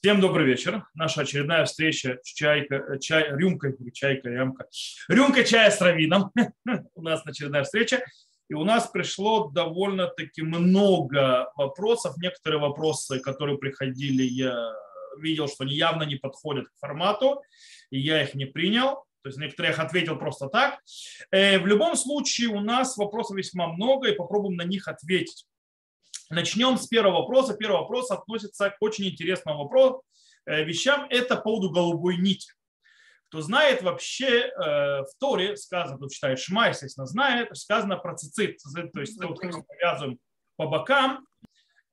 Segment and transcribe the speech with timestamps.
[0.00, 0.84] Всем добрый вечер.
[0.94, 4.68] Наша очередная встреча с чайка, чай, рюмкой, чайка, рюмка,
[5.08, 6.30] рюмка чая с равином.
[6.94, 8.04] У нас очередная встреча.
[8.48, 12.16] И у нас пришло довольно-таки много вопросов.
[12.16, 14.72] Некоторые вопросы, которые приходили, я
[15.20, 17.42] видел, что они явно не подходят к формату,
[17.90, 19.04] и я их не принял.
[19.22, 20.78] То есть некоторые их ответил просто так.
[21.32, 25.44] Э, в любом случае у нас вопросов весьма много, и попробуем на них ответить.
[26.30, 27.54] Начнем с первого вопроса.
[27.54, 30.02] Первый вопрос относится к очень интересному вопросу,
[30.44, 31.06] э, вещам.
[31.08, 32.52] Это по поводу голубой нити.
[33.28, 34.50] Кто знает вообще, э,
[35.02, 38.58] в Торе сказано, кто читает Шма, естественно, знает, сказано про цицит.
[38.92, 40.18] То есть, вот, как мы повязываем
[40.56, 41.26] по бокам,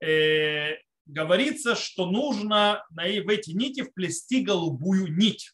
[0.02, 5.52] э, говорится, что нужно в эти нити вплести голубую нить.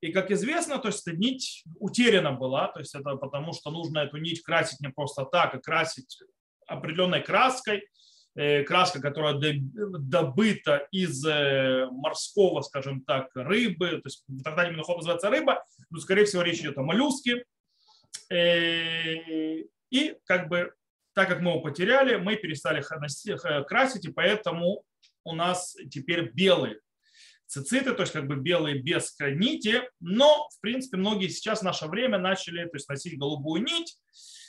[0.00, 4.00] И как известно, то есть эта нить утеряна была, то есть это потому, что нужно
[4.00, 6.20] эту нить красить не просто так, а красить
[6.68, 7.88] определенной краской,
[8.36, 14.98] э, краска, которая добыта из э, морского, скажем так, рыбы, то есть тогда именно ход
[14.98, 17.44] называется рыба, но, скорее всего, речь идет о моллюске.
[18.30, 20.72] Э, и как бы
[21.14, 24.84] так как мы его потеряли, мы перестали красить, и поэтому
[25.24, 26.78] у нас теперь белые
[27.48, 31.86] цициты, то есть как бы белые без нити, но, в принципе, многие сейчас в наше
[31.86, 33.98] время начали то есть, носить голубую нить,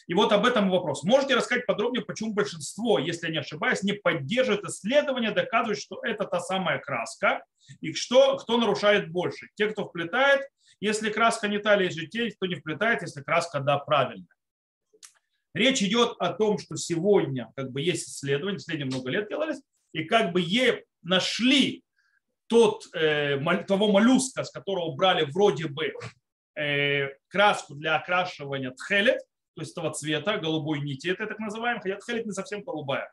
[0.08, 1.04] и вот об этом вопрос.
[1.04, 6.26] Можете рассказать подробнее, почему большинство, если я не ошибаюсь, не поддерживает исследования, доказывают, что это
[6.26, 7.44] та самая краска,
[7.82, 9.48] и что, кто нарушает больше?
[9.56, 10.42] Те, кто вплетает,
[10.80, 14.28] если краска не та, или же те, кто не вплетает, если краска, да, правильная.
[15.54, 19.62] Речь идет о том, что сегодня как бы есть исследования, исследования много лет делались,
[19.94, 21.84] и как бы ей нашли
[22.48, 25.94] тот, э, того моллюска, с которого брали вроде бы
[26.56, 29.20] э, краску для окрашивания тхелет,
[29.56, 33.12] то есть этого цвета, голубой нити, это так называемый, хотя тхелет не совсем голубая.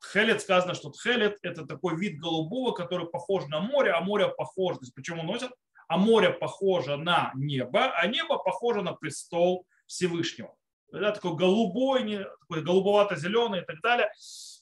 [0.00, 4.78] Тхелет сказано, что тхелет это такой вид голубого, который похож на море, а море похоже,
[4.78, 5.50] то есть почему носят?
[5.88, 10.54] А море похоже на небо, а небо похоже на престол Всевышнего.
[10.92, 14.10] Это такой голубой, такой голубовато-зеленый и так далее.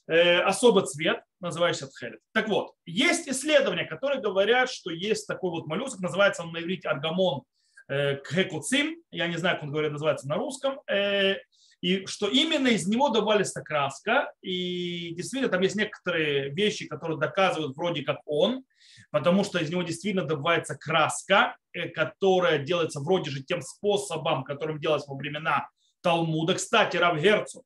[0.07, 2.19] Э, особый цвет, называющийся тхелет.
[2.31, 6.87] Так вот, есть исследования, которые говорят, что есть такой вот моллюск, называется он на иврите
[6.87, 7.43] аргамон
[7.87, 11.35] Э, кекуцим, я не знаю, как он говорит, называется на русском, э,
[11.81, 17.19] и что именно из него добавилась эта краска, и действительно там есть некоторые вещи, которые
[17.19, 18.63] доказывают вроде как он,
[19.11, 24.79] потому что из него действительно добывается краска, э, которая делается вроде же тем способом, которым
[24.79, 25.69] делалось во времена
[26.01, 26.55] Талмуда.
[26.55, 27.63] Кстати, Рав Герцог,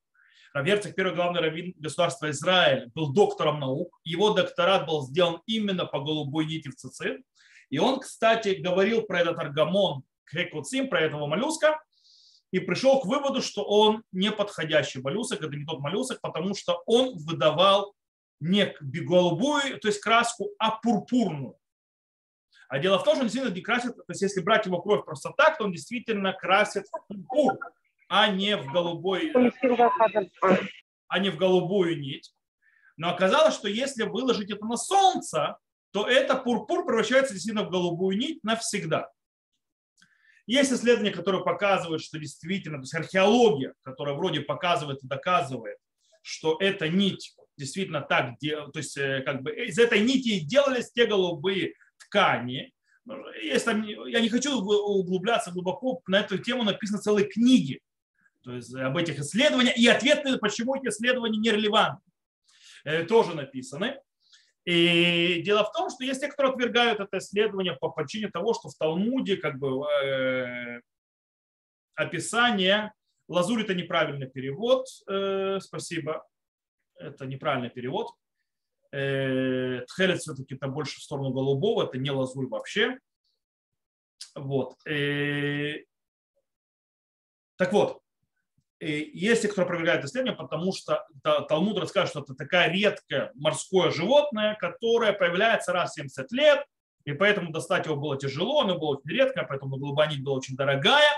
[0.54, 4.00] Рав Герцог, первый главный раввин государства Израиль, был доктором наук.
[4.04, 7.22] Его докторат был сделан именно по голубой нити в цицит.
[7.70, 11.80] И он, кстати, говорил про этот аргамон Хекуцим, про этого моллюска,
[12.52, 16.82] и пришел к выводу, что он не подходящий моллюсок, это не тот моллюсок, потому что
[16.86, 17.94] он выдавал
[18.40, 21.56] не голубую, то есть краску, а пурпурную.
[22.70, 25.04] А дело в том, что он действительно не красит, то есть если брать его кровь
[25.04, 27.60] просто так, то он действительно красит в пурпур,
[28.08, 29.32] а не в голубой,
[31.08, 32.34] а не в голубую нить.
[32.98, 35.58] Но оказалось, что если выложить это на солнце,
[35.92, 39.10] то это пурпур превращается действительно в голубую нить навсегда.
[40.46, 45.78] Есть исследования, которые показывают, что действительно, то есть археология, которая вроде показывает и доказывает,
[46.22, 51.06] что эта нить действительно так, то есть э, как бы из этой нити делались те
[51.06, 52.74] голубые ткани.
[53.44, 57.82] Есть там, я не хочу углубляться глубоко, на эту тему написаны целые книги
[58.44, 62.02] то есть об этих исследованиях, и ответы, почему эти исследования нерелевантны,
[62.86, 64.00] э, тоже написаны.
[64.70, 68.70] И дело в том, что есть те, кто отвергают это исследование по причине того, что
[68.70, 70.82] в Талмуде как бы э,
[71.96, 72.94] описание
[73.28, 76.24] лазурь это неправильный перевод, э, спасибо,
[76.98, 78.14] это неправильный перевод.
[78.92, 83.00] Э, Тхелет все-таки это больше в сторону голубого, это не лазурь вообще.
[84.36, 84.76] Вот.
[84.86, 85.80] Э,
[87.56, 88.04] так вот,
[88.88, 94.56] есть те, кто опровергает исследование, потому что Талмуд рассказывает, что это такая редкое морское животное,
[94.56, 96.66] которое появляется раз в 70 лет,
[97.06, 101.10] и поэтому достать его было тяжело, оно было очень редкое, поэтому глубанить была очень дорогая.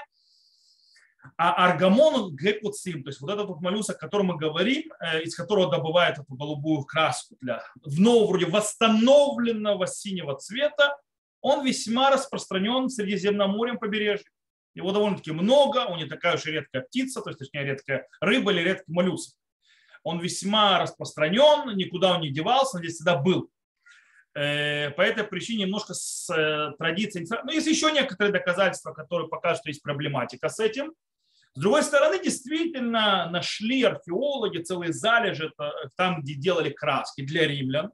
[1.38, 5.36] А аргамон гекуцим, то есть вот этот вот моллюсок, о котором мы говорим, э, из
[5.36, 10.98] которого добывают эту голубую краску для вновь вроде восстановленного синего цвета,
[11.42, 14.26] он весьма распространен в Средиземноморьем побережье.
[14.74, 18.52] Его довольно-таки много, он не такая уж и редкая птица, то есть точнее редкая рыба
[18.52, 19.36] или редкий моллюск.
[20.04, 23.50] Он весьма распространен, никуда он не девался, он здесь всегда был.
[24.34, 27.28] Э, по этой причине немножко с э, традицией.
[27.44, 30.94] Ну, есть еще некоторые доказательства, которые покажут, что есть проблематика с этим.
[31.54, 35.52] С другой стороны, действительно нашли археологи целые залежи
[35.98, 37.92] там, где делали краски для римлян.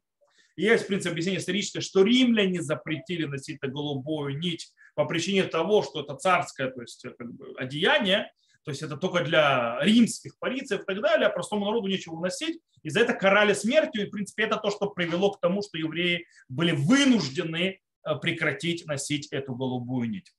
[0.56, 6.02] Есть, в принципе, объяснение историческое, что римляне запретили носить голубую нить по причине того, что
[6.02, 8.32] это царское то есть, как бы, одеяние,
[8.64, 12.60] то есть это только для римских полиций и так далее, а простому народу нечего носить.
[12.82, 14.04] И за это карали смертью.
[14.04, 18.88] И, в принципе, это то, что привело к тому, что евреи были вынуждены э, прекратить
[18.88, 20.34] носить эту голубую нить.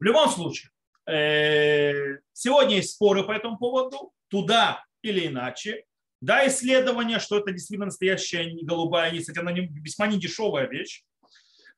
[0.00, 0.70] В любом случае,
[1.06, 5.84] э, сегодня есть споры по этому поводу, туда или иначе.
[6.22, 11.04] Да, исследование, что это действительно настоящая голубая нить, кстати, она весьма не дешевая вещь.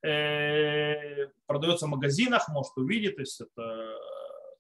[0.03, 3.17] Э, продается в магазинах, может увидеть.
[3.17, 3.99] То есть это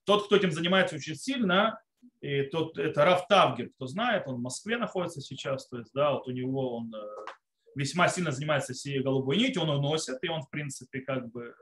[0.04, 1.80] тот, кто этим занимается очень сильно,
[2.20, 6.12] и тот, это Раф Тавгер, кто знает, он в Москве находится сейчас, то есть, да,
[6.12, 6.98] вот у него он э,
[7.76, 11.54] весьма сильно занимается сей голубой нитью, он ее носит, и он, в принципе, как бы,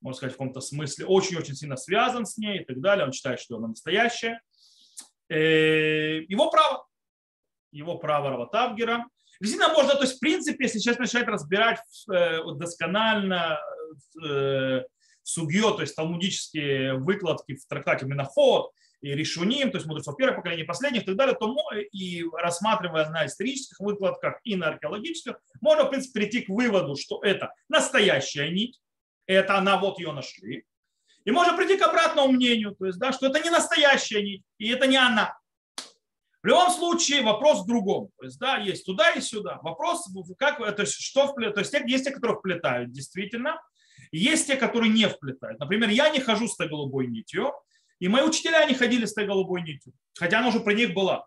[0.00, 3.04] можно сказать, в каком-то смысле очень-очень сильно связан с ней и так далее.
[3.04, 4.40] Он считает, что она настоящая.
[5.28, 6.86] Э, его право.
[7.72, 9.06] Его право Рава Тавгера.
[9.40, 11.80] Действительно, можно, то есть, в принципе, если сейчас начать разбирать
[12.12, 13.58] э, досконально
[15.22, 20.64] сугье, то есть талмудические выкладки в трактате Миноход и Ришуним, то есть мудрецов первого поколения,
[20.64, 21.54] последних и так далее, то
[21.92, 27.20] и рассматривая на исторических выкладках и на археологических, можно, в принципе, прийти к выводу, что
[27.22, 28.80] это настоящая нить,
[29.26, 30.64] это она, вот ее нашли.
[31.24, 34.68] И можно прийти к обратному мнению, то есть, да, что это не настоящая нить, и
[34.68, 35.38] это не она.
[36.42, 38.10] В любом случае вопрос в другом.
[38.18, 39.58] То есть, да, есть туда и сюда.
[39.62, 40.08] Вопрос,
[40.38, 43.60] как, то есть, что, то есть, есть те, которые вплетают действительно,
[44.10, 45.60] есть те, которые не вплетают.
[45.60, 47.52] Например, я не хожу с той голубой нитью,
[47.98, 51.26] и мои учителя не ходили с той голубой нитью, хотя она уже про них была.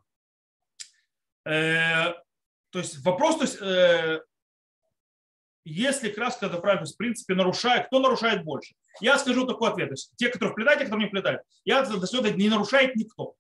[1.46, 2.14] Э,
[2.72, 4.22] то есть вопрос, то есть, э,
[5.66, 8.74] если краска это правильно, в принципе, нарушает, кто нарушает больше?
[9.00, 9.90] Я скажу такой ответ.
[9.90, 11.42] То есть, те, которые вплетают, те, которые не вплетают.
[11.64, 13.36] Я до не нарушает никто.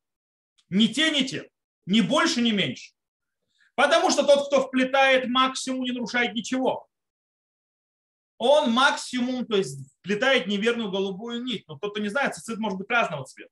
[0.69, 1.49] Ни те, ни те.
[1.85, 2.93] Ни больше, ни меньше.
[3.75, 6.87] Потому что тот, кто вплетает максимум, не нарушает ничего
[8.43, 11.63] он максимум, то есть плетает неверную голубую нить.
[11.67, 13.51] Но кто-то не знает, цицит может быть разного цвета.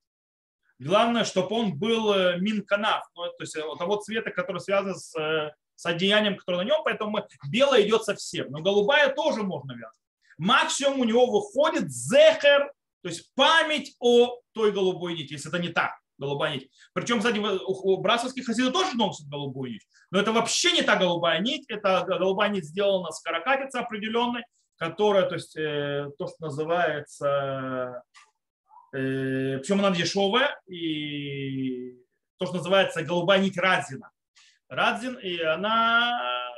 [0.78, 5.54] Главное, чтобы он был э, минканав, ну, то есть того цвета, который связан с, э,
[5.76, 8.50] с одеянием, которое на нем, поэтому белое идет совсем.
[8.50, 9.96] Но голубая тоже можно вязать.
[10.38, 15.68] Максимум у него выходит зехер, то есть память о той голубой нити, если это не
[15.68, 16.70] так голубая нить.
[16.94, 19.86] Причем, кстати, у брасовских хасидов тоже носят голубую нить.
[20.10, 21.64] Но это вообще не та голубая нить.
[21.68, 24.44] Это голубая нить сделана с каракатицы определенной,
[24.76, 28.02] которая, то есть э, то, что называется,
[28.94, 31.98] э, причем она дешевая, и
[32.38, 34.10] то, что называется голубая нить Радзина.
[34.68, 36.50] Радзин, и она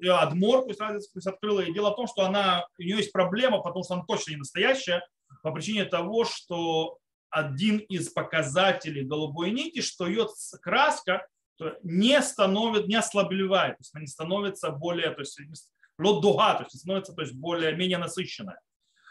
[0.00, 0.80] ее Адмор, пусть
[1.12, 4.04] пусть открыла, и дело в том, что она, у нее есть проблема, потому что она
[4.06, 5.02] точно не настоящая,
[5.42, 6.98] по причине того, что
[7.30, 10.28] один из показателей голубой нити, что ее
[10.60, 11.26] краска
[11.82, 15.40] не становится, не ослабливает, то есть она не становится более, то есть
[15.98, 18.60] дуга, то есть становится то есть, более-менее насыщенная.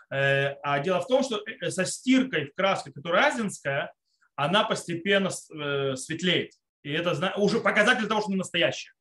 [0.09, 3.93] Э, а дело в том, что э, со стиркой в краске, которая азинская,
[4.35, 6.51] она постепенно э, светлеет.
[6.83, 8.91] И это уже показатель того, что не настоящая.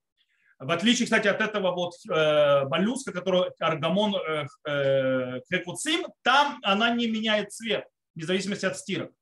[0.59, 1.93] В отличие, кстати, от этого вот
[2.71, 4.15] моллюска, который аргамон
[4.65, 7.85] крекуцим, там она не меняет цвет,
[8.17, 9.13] вне зависимости от стирок.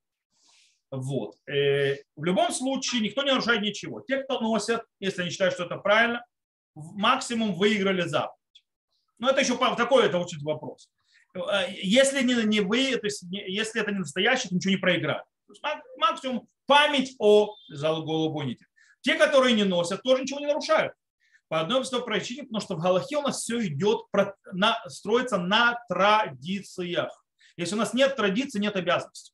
[0.91, 1.37] Вот.
[1.47, 4.01] В любом случае никто не нарушает ничего.
[4.01, 6.25] Те, кто носят, если они считают, что это правильно,
[6.75, 8.31] максимум выиграли за.
[9.19, 10.89] Но это еще такой это очень вопрос.
[11.35, 15.25] Э, если не, не вы, то есть если это не настоящий, то ничего не проиграть.
[15.99, 18.67] максимум память о голубой нити.
[19.03, 20.95] Те, которые не носят, тоже ничего не нарушают.
[21.49, 24.01] По одной простой причине, потому что в Галахе у нас все идет,
[24.53, 27.24] на, строится на традициях.
[27.57, 29.33] Если у нас нет традиции, нет обязанностей.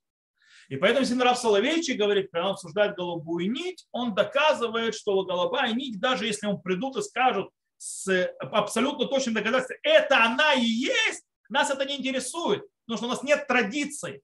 [0.68, 5.98] И поэтому, Раф Соловейчик говорит, когда он обсуждает голубую нить, он доказывает, что голубая нить,
[5.98, 11.70] даже если он придут и скажут, с абсолютно точным доказательством, это она и есть, нас
[11.70, 14.22] это не интересует, потому что у нас нет традиций.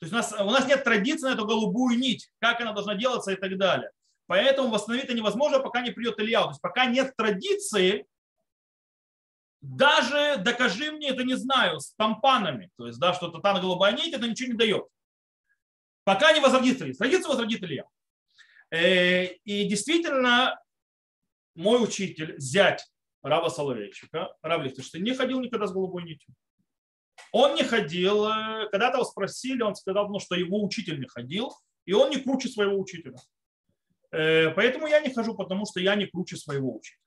[0.00, 2.94] То есть у нас, у нас нет традиции на эту голубую нить, как она должна
[2.94, 3.90] делаться и так далее.
[4.26, 6.42] Поэтому восстановить это невозможно, пока не придет Илья.
[6.42, 8.06] То есть пока нет традиции,
[9.74, 13.96] даже докажи мне это, не знаю, с тампанами, то есть, да, что это та голубая
[13.96, 14.86] нить, это ничего не дает.
[16.04, 16.98] Пока не возродится традиция.
[16.98, 17.84] Традицию возродит Илья.
[18.70, 20.60] Э, и действительно,
[21.54, 22.86] мой учитель, зять
[23.22, 26.32] Рава Соловейчика, Рав Лихтенштейн, не ходил никогда с голубой нитью.
[27.32, 31.52] Он не ходил, э, когда-то его спросили, он сказал, ну, что его учитель не ходил,
[31.86, 33.16] и он не круче своего учителя.
[34.12, 37.05] Э, поэтому я не хожу, потому что я не круче своего учителя.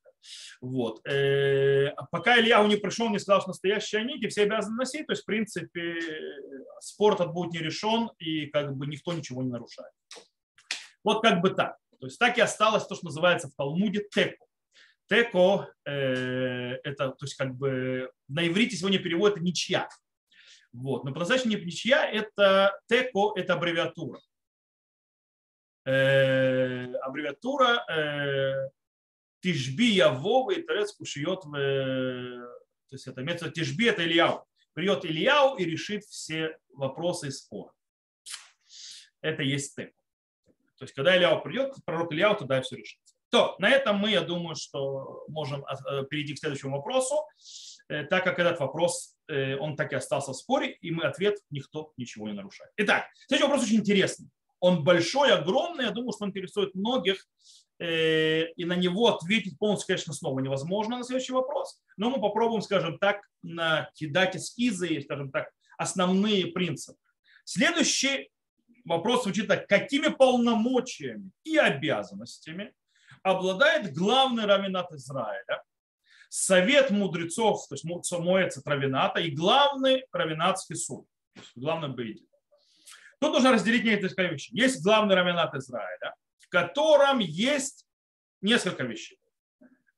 [0.61, 1.05] Вот.
[1.07, 5.23] Э, пока Илья не пришел, не сказал, что настоящие нити, все обязаны носить, то есть,
[5.23, 5.95] в принципе,
[6.79, 9.91] спорт этот будет не решен, и как бы никто ничего не нарушает.
[11.03, 11.77] Вот как бы так.
[11.99, 14.45] То есть так и осталось то, что называется в Талмуде теку.
[15.07, 19.89] Теко э, это, то есть как бы на иврите сегодня переводит ничья.
[20.71, 21.03] Вот.
[21.03, 24.19] Но по-настоящему ничья это теко, это аббревиатура.
[25.85, 28.69] Э, аббревиатура э,
[29.41, 31.45] Тишби Явова и Торец Кушиот
[32.89, 34.45] то есть это метод Тишби это Ильяу.
[34.73, 37.71] Придет Ильяу и решит все вопросы и споры.
[39.21, 39.93] Это есть теко.
[40.77, 43.15] То есть когда Ильяу придет, пророк Ильяу, тогда все решится.
[43.29, 47.15] То, на этом мы, я думаю, что можем э, перейти к следующему вопросу,
[47.87, 51.37] э, так как этот вопрос, э, он так и остался в споре, и мы ответ
[51.51, 52.71] никто ничего не нарушает.
[52.77, 54.29] Итак, следующий вопрос очень интересный.
[54.59, 57.27] Он большой, огромный, я думаю, что он интересует многих,
[57.79, 62.99] и на него ответить полностью, конечно, снова невозможно на следующий вопрос, но мы попробуем, скажем
[62.99, 66.99] так, накидать эскизы, скажем так, основные принципы.
[67.45, 68.29] Следующий
[68.83, 69.65] вопрос звучит так.
[69.67, 72.73] Какими полномочиями и обязанностями
[73.23, 75.63] обладает главный равенат Израиля,
[76.27, 81.07] совет мудрецов, то есть Моэца Равената и главный равенатский суд,
[81.55, 82.27] главный Бейдин.
[83.19, 84.55] Тут нужно разделить несколько вещей.
[84.55, 87.85] Есть главный равенат Израиля, в котором есть
[88.41, 89.19] несколько вещей.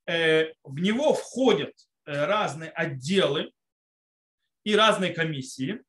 [0.06, 1.72] Э, в него входят
[2.04, 3.52] э, разные отделы
[4.64, 5.80] и разные комиссии,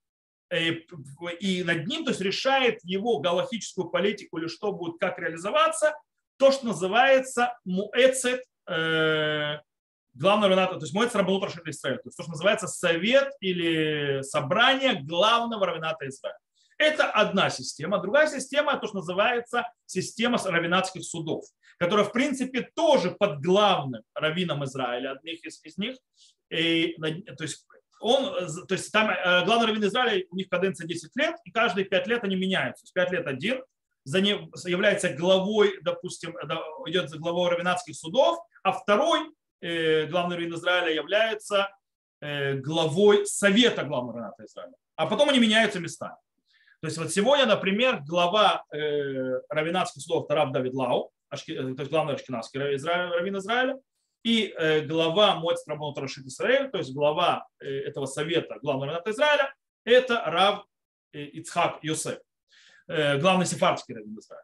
[0.52, 0.74] э,
[1.40, 5.96] и над ним то есть, решает его галактическую политику или что будет, как реализоваться,
[6.38, 12.24] то, что называется муэцет главного равената, то есть муэцет рабанут Рашид Израиля, то есть то,
[12.24, 16.38] что называется совет или собрание главного равената Израиля.
[16.84, 18.00] Это одна система.
[18.00, 21.46] Другая система, то, что называется система равенатских судов,
[21.78, 25.96] которая, в принципе, тоже под главным раввином Израиля, одних из, из них.
[26.50, 26.98] И,
[27.38, 27.66] то есть
[28.02, 28.36] он,
[28.68, 32.08] то есть там э, главный раввин Израиля, у них каденция 10 лет, и каждые 5
[32.08, 32.86] лет они меняются.
[32.94, 33.64] 5 лет один,
[34.04, 36.36] за ним является главой, допустим,
[36.86, 41.70] идет за главой равенатских судов, а второй э, главный раввин Израиля является
[42.20, 44.74] э, главой совета главного равената Израиля.
[44.98, 46.18] А потом они меняются местами.
[46.84, 51.90] То есть вот сегодня, например, глава э, равенатских судов Тараб Давид Лау, ашки, то есть
[51.90, 53.80] главный ашкенадский раввин Израиля,
[54.26, 54.54] и
[54.86, 60.66] глава Моцит Рабонот Рашид Израиль, то есть глава этого совета главного равената Израиля, это Рав
[61.14, 62.20] Ицхак Йосеф.
[62.88, 64.44] Э, главный сефардский раввин Израиля.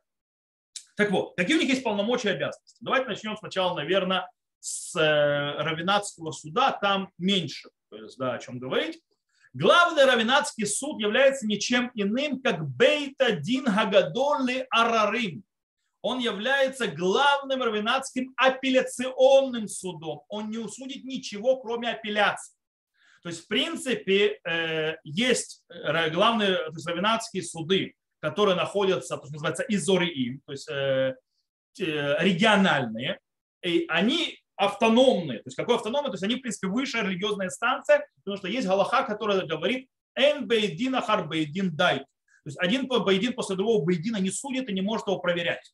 [0.96, 2.78] Так вот, какие у них есть полномочия и обязанности?
[2.80, 4.32] Давайте начнем сначала, наверное,
[4.62, 9.02] с э, равинатского суда, там меньше, то есть, да, о чем говорить.
[9.54, 15.44] Главный равинатский суд является ничем иным, как Бейта Дин Хагадолли Арарим.
[16.02, 20.22] Он является главным равинатским апелляционным судом.
[20.30, 22.56] Он не усудит ничего, кроме апелляции.
[23.22, 25.66] То есть, в принципе, э, есть
[26.12, 31.16] главные равинатские суды, которые находятся, то, что называется, изориим, то есть э,
[31.78, 33.20] региональные,
[33.62, 35.40] и они автономные.
[35.40, 36.10] То есть какой автономный?
[36.10, 40.48] То есть они, в принципе, высшая религиозная инстанция, потому что есть галаха, которая говорит «эн
[40.48, 42.00] бейдин ахар бейдин дай».
[42.00, 42.06] То
[42.46, 45.74] есть один бейдин после другого бейдина не судит и не может его проверять.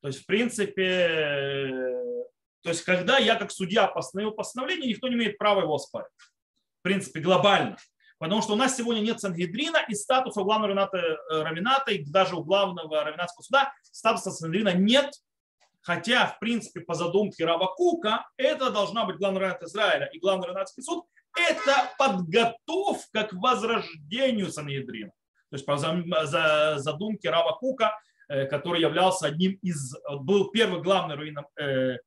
[0.00, 0.86] То есть, в принципе,
[2.62, 6.12] то есть когда я как судья постановил постановление, никто не имеет права его оспаривать.
[6.80, 7.76] В принципе, глобально.
[8.18, 12.36] Потому что у нас сегодня нет Сангедрина и статуса главного равината, э, равината и даже
[12.36, 15.10] у главного равинатского суда статуса Сангедрина нет.
[15.84, 20.46] Хотя, в принципе, по задумке Рава Кука, это должна быть главный равинат Израиля и главный
[20.46, 21.04] равинатский суд.
[21.36, 25.12] Это подготовка к возрождению Сангедрина.
[25.50, 27.98] То есть по задумке Рава Кука,
[28.28, 31.98] э, который являлся одним из, был первый главный раввином э,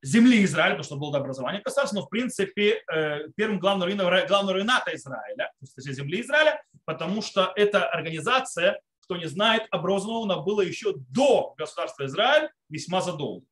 [0.00, 4.58] земли Израиля, потому что было образование государства, но в принципе э, первым главным рынком, главного
[4.58, 10.64] рыната Израиля, то есть земли Израиля, потому что эта организация, кто не знает, образована была
[10.64, 13.46] еще до государства Израиль, весьма задолго.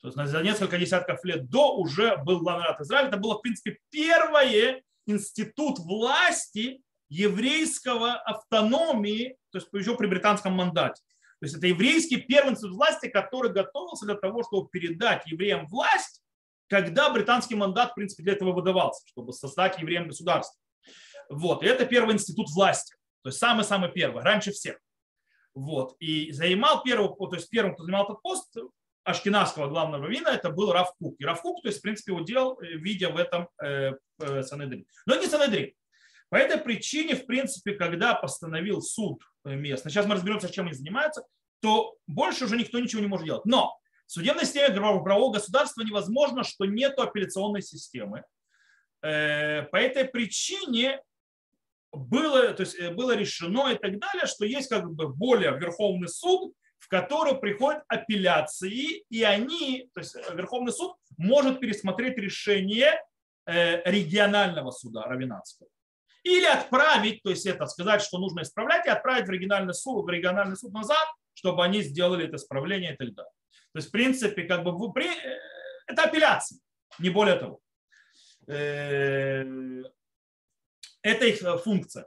[0.00, 3.08] То есть за несколько десятков лет до уже был главный рад Израиля.
[3.08, 11.02] Это было, в принципе, первый институт власти еврейского автономии, то есть еще при британском мандате.
[11.40, 16.22] То есть это еврейский первый институт власти, который готовился для того, чтобы передать евреям власть,
[16.68, 20.60] когда британский мандат, в принципе, для этого выдавался, чтобы создать евреям государство.
[21.28, 21.62] Вот.
[21.62, 22.96] И это первый институт власти.
[23.22, 24.78] То есть самый-самый первый, раньше всех.
[25.56, 25.96] Вот.
[26.00, 28.54] И занимал первый, то есть первым, кто занимал этот пост,
[29.04, 31.14] ашкенадского главного раввина, это был Равкук.
[31.18, 34.84] И Равкук, то есть, в принципе, удел, э, видя в этом э, э, Санедрин.
[35.06, 35.72] Но не Санедрин.
[36.28, 41.24] По этой причине, в принципе, когда постановил суд местный, сейчас мы разберемся, чем они занимаются,
[41.60, 43.46] то больше уже никто ничего не может делать.
[43.46, 48.24] Но в судебной системе правового государства невозможно, что нет апелляционной системы.
[49.02, 51.00] Э, по этой причине
[51.96, 56.08] было, то есть э, было решено и так далее, что есть как бы более Верховный
[56.08, 63.02] суд, в который приходят апелляции, и они, то есть Верховный суд может пересмотреть решение
[63.46, 65.68] э, регионального суда Равинатского.
[66.22, 70.08] Или отправить, то есть это сказать, что нужно исправлять, и отправить в региональный суд, в
[70.08, 73.32] региональный суд назад, чтобы они сделали это исправление и так далее.
[73.72, 74.88] То есть, в принципе, как бы вы.
[75.02, 75.38] Э,
[75.86, 76.58] это апелляция,
[76.98, 77.60] не более того.
[81.06, 82.06] Э, это их функция.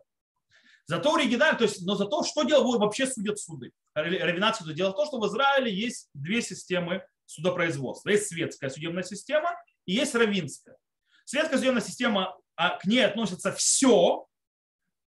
[0.85, 3.71] Зато оригинально, то есть, но зато что делают вообще судят суды?
[3.93, 8.09] Равинация дело в том, что в Израиле есть две системы судопроизводства.
[8.09, 9.51] Есть светская судебная система
[9.85, 10.77] и есть равинская.
[11.25, 14.25] Светская судебная система, а к ней относится все,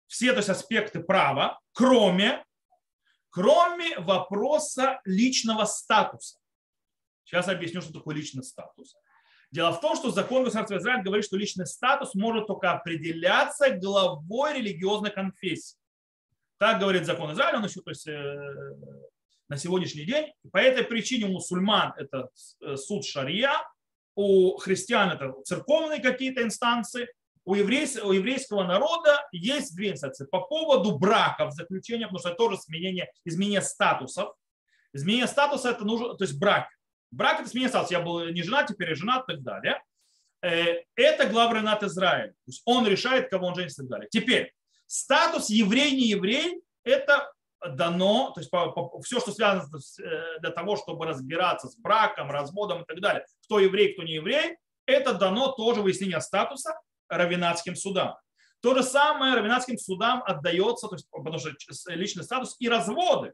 [0.08, 2.44] все то есть аспекты права, кроме,
[3.30, 6.40] кроме вопроса личного статуса.
[7.24, 8.96] Сейчас объясню, что такое личный статус.
[9.52, 14.58] Дело в том, что закон государства Израиль говорит, что личный статус может только определяться главой
[14.58, 15.78] религиозной конфессии.
[16.58, 18.74] Так говорит закон Израиля, он то есть, э,
[19.48, 20.34] на сегодняшний день.
[20.52, 22.30] По этой причине у мусульман это
[22.62, 23.54] э, суд шария,
[24.16, 27.08] у христиан это церковные какие-то инстанции,
[27.46, 30.26] у, еврейского, у еврейского народа есть две инстанции.
[30.26, 34.34] По поводу браков заключения, потому что это тоже изменение, изменение статусов.
[34.92, 36.68] Изменение статуса это нужно, то есть брак.
[37.12, 37.92] Брак это статуса.
[37.92, 39.84] Я был не женат, теперь я женат и так далее.
[40.42, 42.32] Э, это главный над Израиль.
[42.32, 44.10] То есть он решает, кого он женится и так далее.
[44.12, 44.54] Теперь,
[44.86, 47.32] статус еврей, не еврей, это
[47.66, 51.76] дано, то есть по, по, все, что связано с, э, для того, чтобы разбираться с
[51.78, 56.80] браком, разводом и так далее, кто еврей, кто не еврей, это дано тоже выяснение статуса
[57.10, 58.16] равенатским судам.
[58.62, 61.52] То же самое равенатским судам отдается, то есть, потому что
[61.88, 63.34] личный статус и разводы.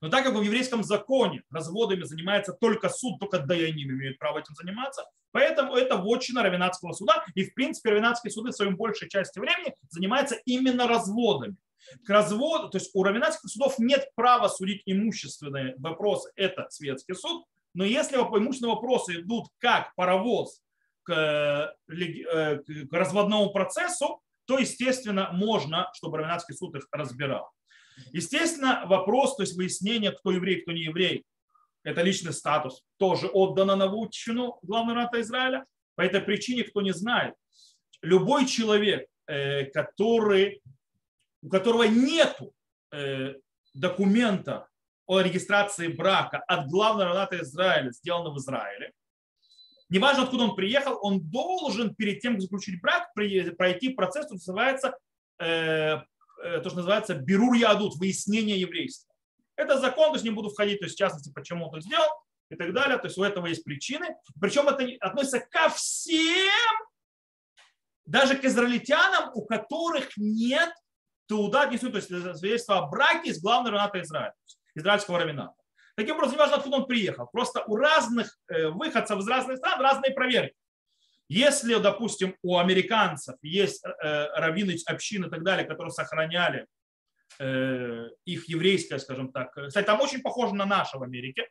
[0.00, 4.54] Но так как в еврейском законе разводами занимается только суд, только даянием имеют право этим
[4.54, 7.24] заниматься, поэтому это вотчина равенатского суда.
[7.34, 11.56] И в принципе равенатские суды в своем большей части времени занимаются именно разводами.
[12.04, 17.44] К разводу, то есть у равенатских судов нет права судить имущественные вопросы, это светский суд,
[17.74, 20.62] но если имущественные вопросы идут как паровоз
[21.02, 27.50] к, э, к разводному процессу, то, естественно, можно, чтобы равенатский суд их разбирал.
[28.12, 31.24] Естественно, вопрос, то есть выяснение, кто еврей, кто не еврей,
[31.84, 35.64] это личный статус, тоже отдано на вотчину главного рата Израиля.
[35.94, 37.34] По этой причине, кто не знает,
[38.02, 40.62] любой человек, э, который,
[41.42, 42.38] у которого нет
[42.92, 43.34] э,
[43.74, 44.68] документа
[45.06, 48.92] о регистрации брака от главного рата Израиля, сделанного в Израиле,
[49.88, 54.94] неважно, откуда он приехал, он должен перед тем, как заключить брак, пройти процесс, что называется
[55.40, 55.98] Э,
[56.42, 59.12] то, что называется берур ядут, выяснение еврейства.
[59.56, 62.08] Это закон, то есть не буду входить, то есть в частности, почему он это сделал
[62.50, 62.96] и так далее.
[62.98, 64.16] То есть у этого есть причины.
[64.40, 66.52] Причем это относится ко всем,
[68.06, 70.72] даже к израильтянам, у которых нет
[71.26, 74.34] туда отнесут, то есть свидетельство о браке с главного равната Израиля,
[74.74, 75.54] израильского равената.
[75.94, 77.26] Таким образом, не важно, откуда он приехал.
[77.26, 80.54] Просто у разных э, выходцев из разных стран разные проверки.
[81.28, 86.66] Если, допустим, у американцев есть э, раввины общины и так далее, которые сохраняли
[87.38, 91.48] э, их еврейское, скажем так, кстати, там очень похоже на наше в Америке,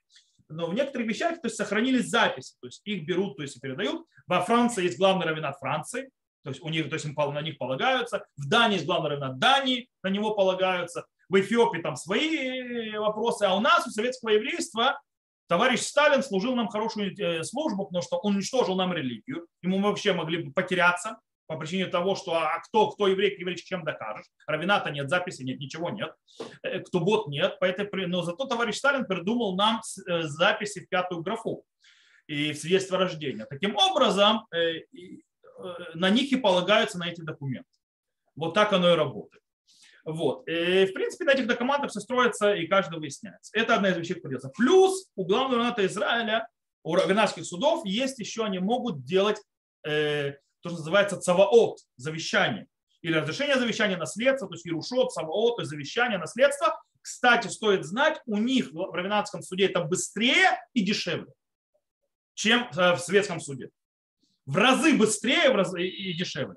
[0.50, 4.06] но в некоторых вещах то есть, сохранились записи, то есть их берут, то есть передают.
[4.26, 6.10] Во Франции есть главный раввинат Франции,
[6.44, 8.26] то есть у них, то есть на них полагаются.
[8.38, 11.06] В Дании есть главный раввинат Дании, на него полагаются.
[11.30, 15.00] В Эфиопии там свои вопросы, а у нас у советского еврейства
[15.48, 19.48] Товарищ Сталин служил нам хорошую э, службу, потому что он уничтожил нам религию.
[19.62, 23.56] Ему мы вообще могли бы потеряться по причине того, что а кто, кто еврей, еврей,
[23.56, 24.26] чем докажешь.
[24.46, 26.14] Равината нет, записи нет, ничего нет.
[26.64, 27.58] Э, кто бот нет.
[27.62, 31.64] Поэтому, но зато товарищ Сталин придумал нам э, записи в пятую графу
[32.28, 33.46] и в свидетельство рождения.
[33.46, 34.46] Таким образом,
[35.94, 37.70] на них и полагаются на эти документы.
[38.36, 39.42] Вот так оно и работает.
[40.08, 40.48] Вот.
[40.48, 43.52] И, в принципе, на этих документах все строится и каждый выясняется.
[43.54, 44.50] Это одна из вещей, делается.
[44.56, 46.48] Плюс у главного равната Израиля,
[46.84, 49.38] у равенарских судов есть еще, они могут делать
[49.86, 52.68] э, то, что называется цаваот, завещание.
[53.02, 56.82] Или разрешение завещания наследства, то есть Ирушот, цаваот, то есть завещание, наследство.
[57.02, 61.34] Кстати, стоит знать, у них в равенарском суде это быстрее и дешевле,
[62.34, 63.72] чем э, в светском суде.
[64.46, 66.56] В разы быстрее и дешевле.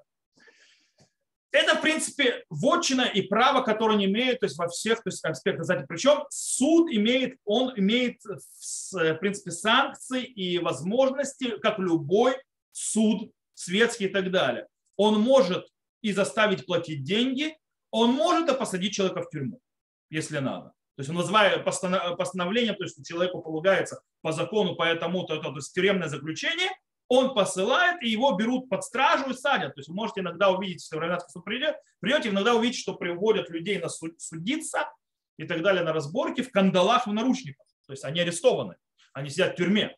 [1.53, 5.25] Это, в принципе, вотчина и право, которое они имеют то есть во всех то есть,
[5.25, 5.65] аспектах.
[5.65, 12.37] Знаете, причем суд имеет, он имеет, в принципе, санкции и возможности, как любой
[12.71, 14.69] суд, светский и так далее.
[14.97, 15.67] Он может
[16.03, 17.57] и заставить платить деньги,
[17.91, 19.61] он может и посадить человека в тюрьму,
[20.09, 20.73] если надо.
[20.97, 25.57] То есть он называет постановлением, то есть человеку полагается по закону, поэтому то, то, то
[25.57, 26.69] есть тюремное заключение,
[27.11, 29.75] он посылает, и его берут под стражу и садят.
[29.75, 32.95] То есть вы можете иногда увидеть, если в Равенатский суд придет, придете, иногда увидеть, что
[32.95, 34.89] приводят людей на суд, судиться,
[35.37, 37.67] и так далее на разборке в кандалах в наручниках.
[37.87, 38.77] То есть они арестованы,
[39.13, 39.97] они сидят в тюрьме.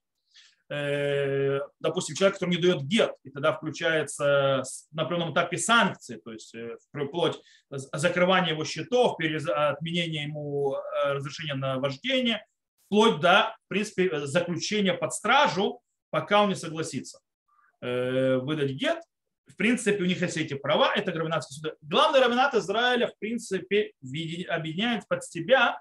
[0.71, 6.33] Э, допустим, человек, который не дает гет, и тогда включается на определенном этапе санкции, то
[6.33, 12.47] есть э, вплоть закрывания его счетов, отменения ему э, разрешения на вождение,
[12.87, 17.19] вплоть до, в принципе, заключения под стражу, пока он не согласится
[17.81, 19.03] выдать гет.
[19.49, 21.77] В принципе, у них есть эти права, это равенатский суд.
[21.81, 23.93] Главный равенат Израиля, в принципе,
[24.49, 25.81] объединяет под себя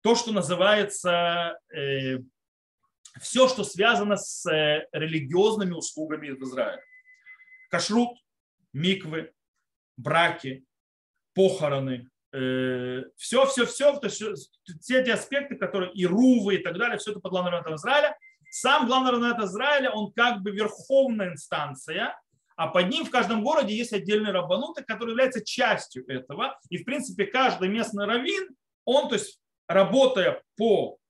[0.00, 1.58] то, что называется
[3.20, 6.82] все, что связано с э, религиозными услугами в Израиле.
[7.68, 8.16] Кашрут,
[8.72, 9.32] миквы,
[9.96, 10.64] браки,
[11.34, 17.10] похороны, все, все, все, есть все эти аспекты, которые и рувы и так далее, все
[17.10, 18.16] это под главным равенатом Израиля.
[18.50, 22.20] Сам главный равенат Израиля, он как бы верховная инстанция,
[22.56, 26.58] а под ним в каждом городе есть отдельный рабанут, который является частью этого.
[26.68, 28.50] И, в принципе, каждый местный раввин,
[28.84, 31.00] он, то есть, работая по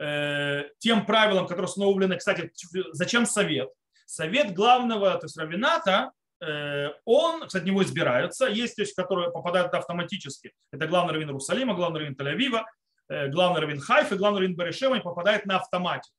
[0.00, 2.50] Э, тем правилам, которые установлены, кстати,
[2.92, 3.70] зачем совет?
[4.06, 9.72] Совет главного, то есть равината, э, он, кстати, него избираются, есть, то есть, которые попадают
[9.72, 10.52] автоматически.
[10.72, 12.64] Это главный раввин Иерусалима, главный раввин Тель-Авива,
[13.08, 16.10] э, главный раввин Хайфа, главный раввин Берешева, они попадают на автомате.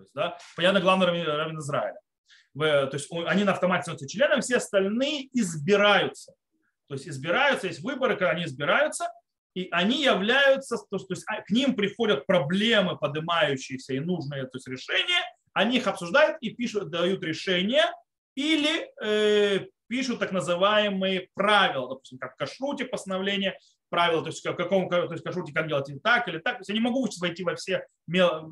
[0.00, 1.98] То есть, да, понятно, главный раввин, раввин Израиля.
[2.56, 6.32] То есть они на автомате становятся членами, все остальные избираются.
[6.88, 9.08] То есть избираются, есть выборы, когда они избираются,
[9.54, 14.68] и они являются, то есть а, к ним приходят проблемы, поднимающиеся и нужные то есть
[14.68, 17.84] решения, они их обсуждают и пишут, дают решения
[18.36, 23.58] или э, пишут так называемые правила, допустим, как в кашруте постановление,
[23.90, 26.54] правила, то есть в каком то есть кашруте как делать так или так.
[26.54, 28.48] То есть я не могу войти во все мел,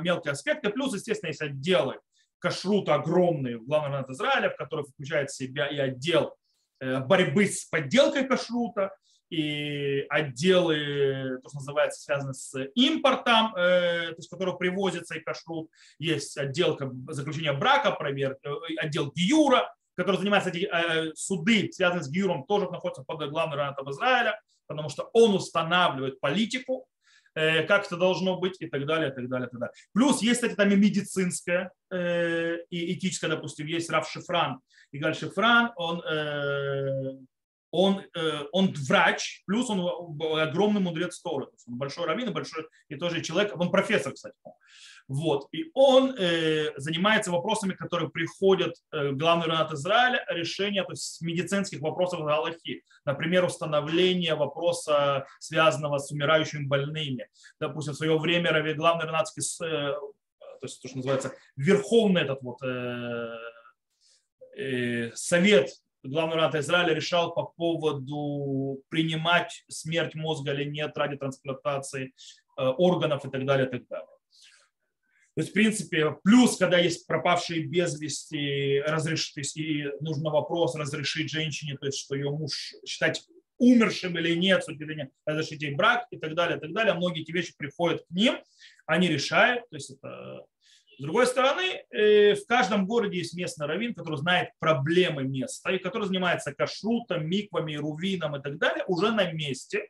[0.00, 0.70] мелкие аспекты.
[0.70, 1.98] Плюс, естественно, есть отделы
[2.42, 6.34] кашрута огромные в главном Израиля, в который включает в себя и отдел
[6.80, 8.94] э, борьбы с подделкой кашрута,
[9.30, 15.70] и отделы, то, что называется, связаны с импортом, э, то есть, который привозится и кашрут.
[15.98, 20.68] Есть отдел заключения брака, проверки, э, отдел Гиюра, который занимается эти
[21.14, 24.38] суды, связанные с Гиюром, тоже находятся под главным ранатом Израиля,
[24.72, 26.86] потому что он устанавливает политику,
[27.34, 29.74] как это должно быть и так далее, и так далее, и так далее.
[29.94, 34.60] Плюс есть, кстати, там и медицинская и этическая, допустим, есть Раф Шифран.
[34.90, 36.02] И Галь Шифран, он
[37.72, 39.80] он, э, он врач, плюс он
[40.38, 41.46] огромный мудрец Торы.
[41.66, 44.36] Он большой раввин большой и тоже человек, он профессор, кстати.
[45.08, 45.48] Вот.
[45.52, 51.80] И он э, занимается вопросами, которые приходят э, главный ранат Израиля, решение то есть, медицинских
[51.80, 52.84] вопросов Галахи.
[53.04, 57.28] Например, установление вопроса, связанного с умирающими больными.
[57.60, 62.62] Допустим, в свое время главный ранатский, э, то есть то, что называется, верховный этот вот
[62.62, 63.36] э,
[64.56, 65.70] э, совет
[66.02, 72.12] главный ранат Израиля решал по поводу принимать смерть мозга или нет ради трансплантации
[72.58, 74.06] э, органов и так далее, и так далее.
[75.34, 81.30] То есть, в принципе, плюс, когда есть пропавшие без вести, разрешить, и нужно вопрос разрешить
[81.30, 83.22] женщине, то есть, что ее муж считать
[83.58, 84.64] умершим или нет,
[85.24, 86.94] разрешить ей брак и так далее, и так далее.
[86.94, 88.36] Многие эти вещи приходят к ним,
[88.86, 90.44] они решают, то есть это
[90.98, 95.78] с другой стороны, э, в каждом городе есть местный раввин, который знает проблемы места и
[95.78, 99.88] который занимается кашрутом, миквами, рувином и так далее уже на месте,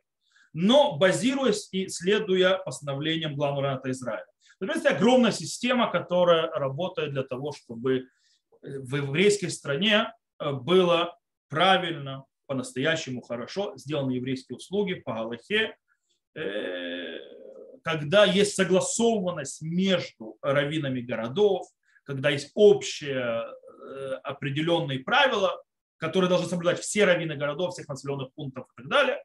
[0.53, 4.25] но базируясь и следуя постановлениям главного равната Израиля.
[4.71, 8.07] Это огромная система, которая работает для того, чтобы
[8.61, 11.17] в еврейской стране э, было
[11.49, 15.75] правильно, по-настоящему хорошо сделаны еврейские услуги по Галахе,
[16.35, 17.17] э,
[17.83, 21.67] когда есть согласованность между раввинами городов,
[22.05, 25.61] когда есть общие э, определенные правила,
[25.97, 29.21] которые должны соблюдать все раввины городов, всех населенных пунктов и так далее, э,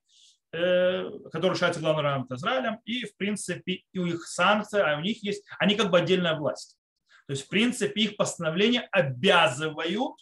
[0.50, 5.22] которые решаются главным равным Израилем, и в принципе и у их санкции, а у них
[5.22, 6.78] есть, они как бы отдельная власть.
[7.26, 10.14] То есть в принципе их постановления обязывают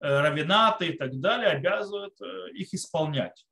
[0.00, 2.14] э, равенаты и так далее, обязывают
[2.54, 3.46] их исполнять.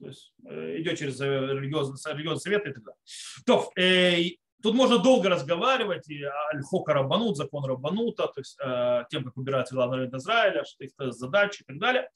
[0.00, 3.00] То есть э, идет через э, религиозный, религиозный совет и так далее.
[3.46, 9.24] То, э, тут можно долго разговаривать и альхока рабанут, закон рабанута, то есть э, тем,
[9.24, 12.08] как выбирается главный район Израиля, что их задачи и так далее.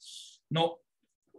[0.49, 0.79] Но,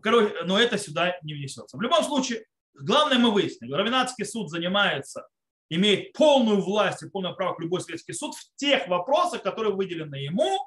[0.05, 1.77] но это сюда не внесется.
[1.77, 3.73] В любом случае, главное мы выяснили.
[3.73, 5.27] Равенатский суд занимается,
[5.69, 10.17] имеет полную власть и полное право к любой светский суд в тех вопросах, которые выделены
[10.17, 10.59] ему.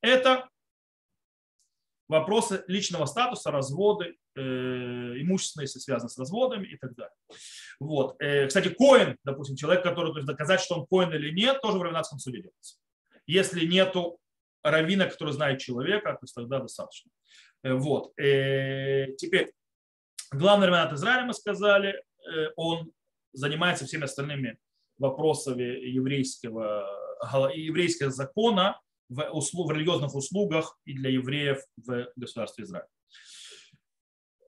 [0.00, 0.48] Это
[2.08, 7.14] вопросы личного статуса, разводы, э, имущественные, если связаны с разводами и так далее.
[7.78, 8.16] Вот.
[8.20, 11.78] Э, кстати, коин, допустим, человек, который, то есть доказать, что он коин или нет, тоже
[11.78, 12.76] в равенатском суде делается.
[13.26, 14.18] Если нету
[14.62, 17.10] равина, который знает человека, то есть тогда достаточно.
[17.62, 18.14] Э, вот.
[18.16, 19.52] Теперь,
[20.30, 22.92] главный равенат Израиля, мы сказали, э, он
[23.32, 24.58] занимается всеми остальными
[24.98, 26.86] вопросами еврейского,
[27.54, 32.86] еврейского закона в, услуг, в религиозных услугах и для евреев в государстве Израиль.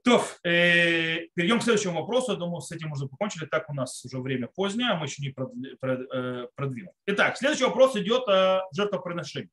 [0.03, 2.33] То, э, перейдем к следующему вопросу.
[2.33, 3.47] Я думаю, с этим уже покончили.
[3.47, 6.95] Так у нас уже время позднее, а мы еще не э, продвинули.
[7.07, 9.51] Итак, следующий вопрос идет о жертвоприношении.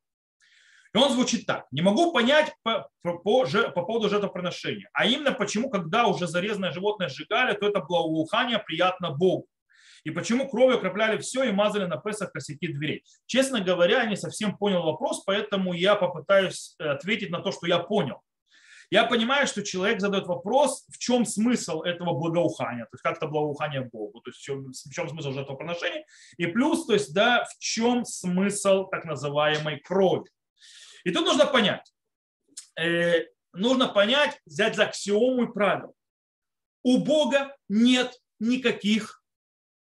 [0.94, 1.66] И он звучит так.
[1.72, 4.90] Не могу понять по, по, по, по поводу жертвоприношения.
[4.94, 9.48] А именно почему, когда уже зарезанное животное сжигали, то это благоухание приятно Богу.
[10.04, 13.04] И почему кровью окропляли все и мазали на Песах косяки дверей.
[13.26, 17.68] Честно говоря, я не совсем понял вопрос, поэтому я попытаюсь э, ответить на то, что
[17.68, 18.22] я понял.
[18.90, 23.28] Я понимаю, что человек задает вопрос, в чем смысл этого благоухания, то есть как это
[23.28, 26.06] благоухание Богу, то есть в чем, в чем смысл жертвоприношения,
[26.38, 30.30] и плюс, то есть, да, в чем смысл так называемой крови.
[31.08, 31.90] И тут нужно понять,
[32.78, 35.94] э, нужно понять, взять за аксиому и правило.
[36.84, 39.24] У Бога нет никаких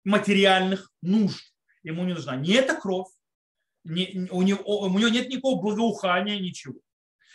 [0.02, 1.54] материальных нужд.
[1.85, 3.06] Ему не нужна ни эта кровь,
[3.85, 6.80] ни, у, него, у него нет никакого благоухания, ничего.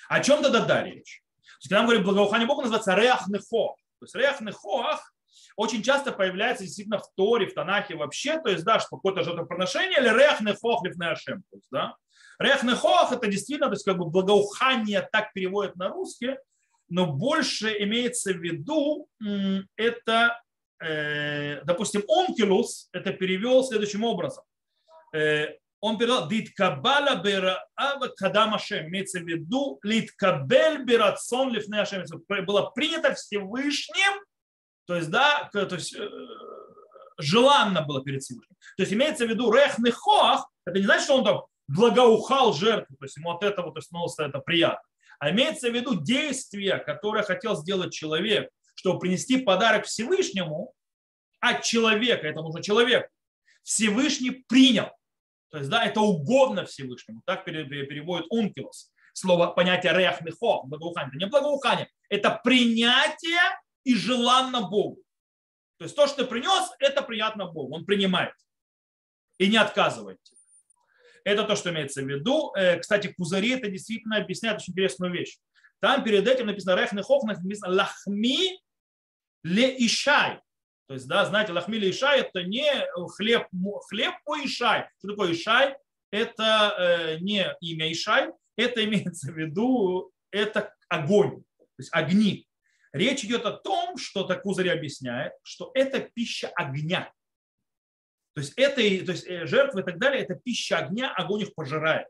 [0.10, 1.23] О чем тогда да речь?
[1.63, 3.73] Когда мы говорим благоухание Бога, называется реах нехо.
[4.00, 5.13] То есть реах нехоах
[5.56, 9.97] очень часто появляется действительно в Торе, в Танахе вообще, то есть, да, что какое-то жертвоприношение
[10.02, 11.43] или реах нехох лифнеашем.
[11.50, 11.95] То есть, да,
[12.39, 16.36] реах нехох это действительно, то есть, как бы благоухание так переводят на русский,
[16.89, 19.08] но больше имеется в виду
[19.76, 20.41] это,
[20.82, 24.43] э, допустим, онкилус, это перевел следующим образом.
[25.13, 28.88] Э, он перевел «Диткабала бераава кадам Ашем».
[28.88, 32.04] Имеется в виду «Литкабель берацон лифне Ашем».
[32.45, 34.23] Было принято Всевышним,
[34.86, 36.10] то есть, да, то есть, э,
[37.17, 38.56] желанно было перед Всевышним.
[38.78, 42.96] То есть имеется в виду рех нехоах, это не значит, что он там благоухал жертву,
[42.98, 44.82] то есть ему от этого то есть, это приятно.
[45.20, 50.74] А имеется в виду действие, которое хотел сделать человек, чтобы принести подарок Всевышнему
[51.40, 53.10] от человека, это нужно человек,
[53.64, 54.92] Всевышний принял.
[55.50, 57.22] То есть, да, это угодно Всевышнему.
[57.26, 58.92] Так переводит Ункилос.
[59.14, 61.10] Слово, понятие реах мехо, благоухание.
[61.10, 63.42] Это не благоухание, это принятие
[63.84, 65.02] и желанно Богу.
[65.78, 67.76] То есть то, что ты принес, это приятно Богу.
[67.76, 68.34] Он принимает
[69.38, 70.37] и не отказывает тебе.
[71.24, 72.54] Это то, что имеется в виду.
[72.56, 75.38] Э, кстати, Кузари это действительно объясняет очень интересную вещь.
[75.80, 78.60] Там перед этим написано Рехны Хох, написано Лахми
[79.44, 80.40] ле Ишай.
[80.88, 82.66] То есть, да, знаете, лахми ле Ишай это не
[83.18, 83.48] хлеб,
[83.90, 84.90] хлеб по Ишай.
[85.00, 85.76] Что такое Ишай?
[86.12, 92.48] Это э, не имя Ишай, это имеется в виду, это огонь, то есть огни.
[92.94, 97.12] Речь идет о том, что так Кузарь объясняет, что это пища огня.
[98.38, 101.56] То есть, это, то есть э, жертвы и так далее, это пища огня, огонь их
[101.56, 102.06] пожирает.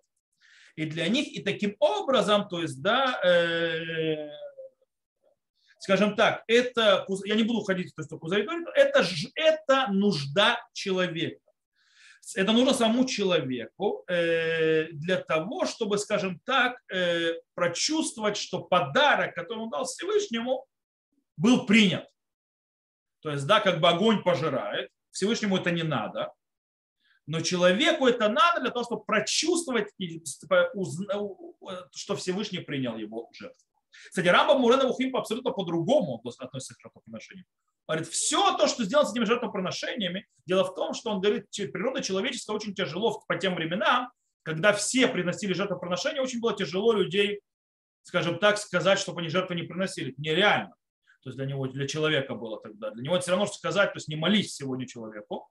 [0.75, 4.29] И для них, и таким образом, то есть, да, э,
[5.79, 11.39] скажем так, это, я не буду ходить, то, что Кузарь говорит, это, это нужда человека.
[12.35, 19.59] Это нужно самому человеку э, для того, чтобы, скажем так, э, прочувствовать, что подарок, который
[19.59, 20.65] он дал Всевышнему,
[21.37, 22.05] был принят.
[23.21, 26.31] То есть, да, как бы огонь пожирает, Всевышнему это не надо,
[27.25, 29.89] но человеку это надо для того, чтобы прочувствовать,
[31.95, 33.67] что Всевышний принял его жертву.
[34.09, 37.45] Кстати, Рамба Мурена Вухим абсолютно по-другому относится к жертвоприношению.
[37.87, 42.03] Говорит, все то, что сделано с этими жертвоприношениями, дело в том, что он говорит, природа
[42.03, 44.11] человеческая очень тяжело по тем временам,
[44.43, 47.41] когда все приносили жертвоприношения, очень было тяжело людей,
[48.03, 50.13] скажем так, сказать, чтобы они жертвы не приносили.
[50.17, 50.75] Нереально.
[51.27, 52.89] То есть для него, для человека было тогда.
[52.91, 55.49] Для него все равно, что сказать, то есть не молись сегодня человеку,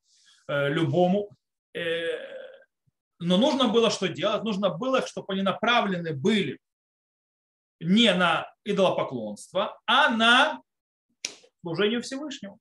[0.48, 1.36] э, любому.
[1.74, 2.16] Э,
[3.18, 4.42] но нужно было что делать?
[4.42, 6.58] Нужно было, чтобы они направлены были
[7.78, 10.62] не на идолопоклонство, а на
[11.60, 12.58] служение Всевышнему.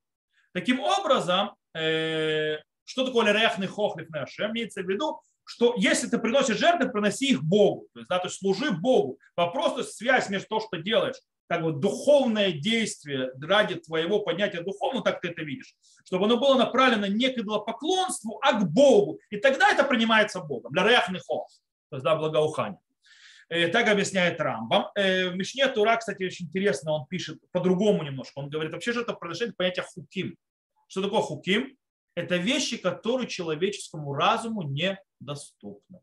[0.51, 4.51] Таким образом, э, что такое лереахный хохлиф нашем?
[4.51, 7.87] Имеется в виду, что если ты приносишь жертвы, приноси их Богу.
[7.93, 9.19] То есть, да, то есть служи Богу.
[9.37, 11.15] Вопрос, то есть связь между то, что делаешь,
[11.47, 16.55] как бы духовное действие ради твоего поднятия духовного, так ты это видишь, чтобы оно было
[16.55, 19.19] направлено не к идолопоклонству, а к Богу.
[19.29, 20.71] И тогда это принимается Богом.
[20.71, 21.47] Для реахных хох,
[21.89, 22.79] то есть да, благоухание.
[23.49, 24.87] Э, так объясняет Рамбам.
[24.95, 28.39] Э, в Мишне Тура, кстати, очень интересно, он пишет по-другому немножко.
[28.39, 30.35] Он говорит, вообще же это продолжает понятие хуким.
[30.87, 31.77] Что такое хуким?
[32.15, 35.99] Это вещи, которые человеческому разуму недоступны.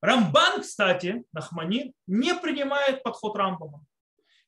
[0.00, 3.84] Рамбан, кстати, Нахманин, не принимает подход Рамбама.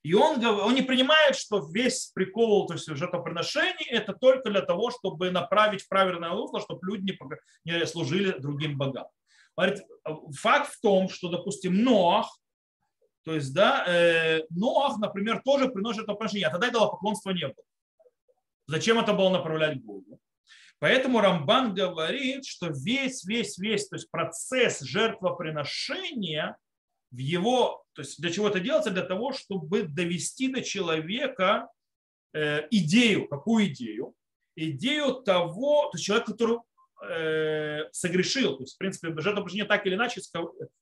[0.03, 4.89] И он, он не принимает, что весь прикол, то есть жертвоприношений, это только для того,
[4.89, 7.17] чтобы направить в правильное русло, чтобы люди
[7.65, 9.05] не, служили другим богам.
[9.55, 9.83] Говорит,
[10.39, 12.35] факт в том, что, допустим, Ноах
[13.23, 17.65] то есть, да, э, Ноах, например, тоже приносит жертвоприношение, а тогда этого поклонства не было.
[18.67, 20.19] Зачем это было направлять Богу?
[20.81, 26.57] Поэтому Рамбан говорит, что весь, весь, весь, то есть процесс жертвоприношения
[27.11, 28.89] в его, то есть для чего это делается?
[28.89, 31.69] Для того, чтобы довести до человека
[32.33, 33.27] э, идею.
[33.27, 34.15] Какую идею?
[34.55, 36.57] Идею того, то есть человек, который
[37.07, 40.19] э, согрешил, то есть, в принципе, жертвоприношение так или иначе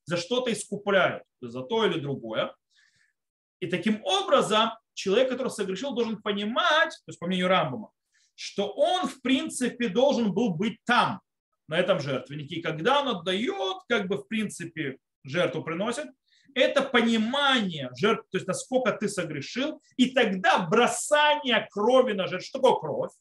[0.06, 2.56] за что-то искупляют, за то или другое.
[3.60, 7.92] И таким образом человек, который согрешил, должен понимать, то есть по мнению Рамбама,
[8.40, 11.20] что он, в принципе, должен был быть там,
[11.68, 12.56] на этом жертвеннике.
[12.56, 16.08] И когда он отдает, как бы, в принципе, жертву приносит,
[16.56, 22.46] это понимание жертв, то есть насколько ты согрешил, и тогда бросание крови на жертву.
[22.48, 23.12] Что такое кровь?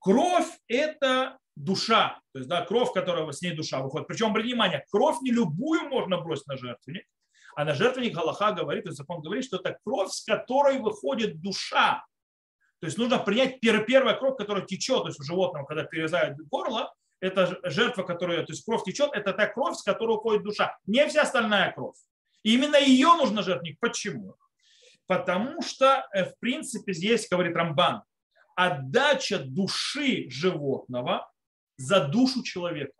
[0.00, 4.08] Кровь– это душа, то есть да, кровь, которая с ней душа выходит.
[4.08, 7.06] Причем, внимание, кровь не любую можно бросить на жертвенник,
[7.54, 11.40] а на жертвенник Галаха говорит, то есть закон говорит, что это кровь, с которой выходит
[11.40, 12.04] душа.
[12.86, 16.94] То есть нужно принять первая кровь, которая течет, то есть у животного, когда перерезают горло,
[17.18, 21.04] это жертва, которая, то есть кровь течет, это та кровь, с которой уходит душа, не
[21.08, 21.96] вся остальная кровь.
[22.44, 23.80] И именно ее нужно жертвник.
[23.80, 24.36] Почему?
[25.08, 28.04] Потому что, э, в принципе, здесь, говорит Рамбан,
[28.54, 31.28] отдача души животного
[31.78, 32.94] за душу человека.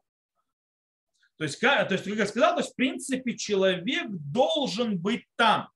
[1.39, 5.71] То есть, то есть, как я сказал, то есть, в принципе, человек должен быть там.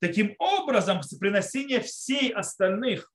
[0.00, 3.10] Таким образом, приносение всей остальных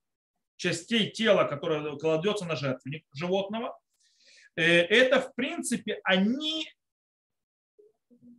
[0.63, 3.77] частей тела, которое кладется на жертвенник животного,
[4.55, 6.69] э, это, в принципе, они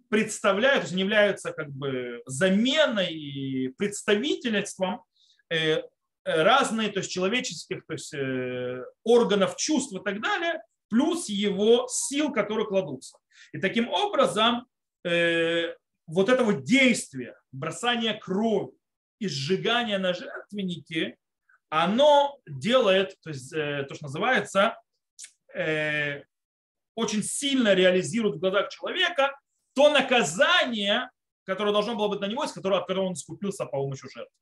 [0.08, 5.02] представляют, то есть они являются как бы заменой и представительством
[5.50, 5.82] э,
[6.24, 12.32] разные, то есть человеческих то есть, э, органов чувств и так далее, плюс его сил,
[12.32, 13.18] которые кладутся.
[13.52, 14.66] И таким образом
[16.06, 18.72] вот это вот действие, бросание крови
[19.18, 21.18] и сжигание на жертвеннике,
[21.82, 24.78] оно делает, то есть э, то, что называется,
[25.54, 26.22] э,
[26.94, 29.38] очень сильно реализирует в глазах человека
[29.74, 31.10] то наказание,
[31.44, 34.34] которое должно было быть на него, из которого, от которого он искупился по помощью жертвы.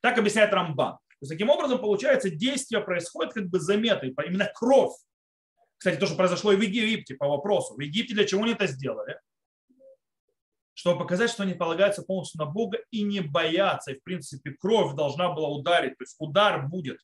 [0.00, 0.94] Так объясняет Рамбан.
[0.94, 4.92] То есть, таким образом, получается, действие происходит как бы заметой, именно кровь
[5.82, 7.74] кстати, то, что произошло и в Египте по вопросу.
[7.74, 9.18] В Египте для чего они это сделали?
[10.74, 13.92] Чтобы показать, что они полагаются полностью на Бога и не боятся.
[13.92, 15.98] И, в принципе, кровь должна была ударить.
[15.98, 16.98] То есть удар будет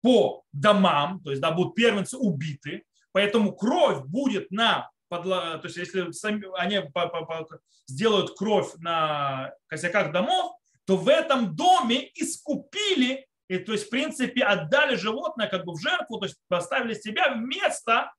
[0.00, 2.84] по домам, то есть да, будут первенцы убиты.
[3.12, 6.82] Поэтому кровь будет на то есть если сами, они
[7.86, 10.52] сделают кровь на косяках домов,
[10.84, 15.80] то в этом доме искупили и то есть, в принципе, отдали животное как бы в
[15.80, 18.12] жертву, то есть поставили себя вместо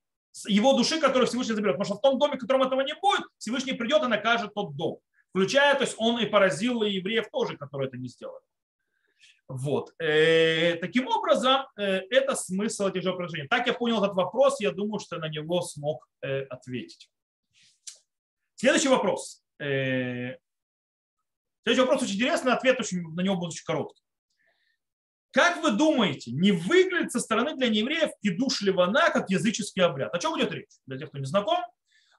[0.47, 1.78] его души, которую Всевышний заберет.
[1.78, 4.75] Потому что в том доме, в котором этого не будет, Всевышний придет и накажет тот
[4.75, 4.99] дом.
[5.30, 8.43] Включая, то есть он и поразил и евреев тоже, которые это не сделали.
[9.49, 9.93] Вот.
[9.97, 13.47] Э, таким образом, э, это смысл этих же упражнений.
[13.47, 17.10] Так я понял этот вопрос, я думаю, что на него смог э, ответить.
[18.56, 19.43] Следующий вопрос.
[19.58, 20.39] Следующий
[21.82, 24.04] вопрос очень интересный, ответ очень, на него будет очень короткий.
[25.39, 30.13] Как вы думаете, не выглядит со стороны для неевреев кидуш ливана как языческий обряд?
[30.13, 30.67] О чем идет речь?
[30.86, 31.60] Для тех, кто не знаком,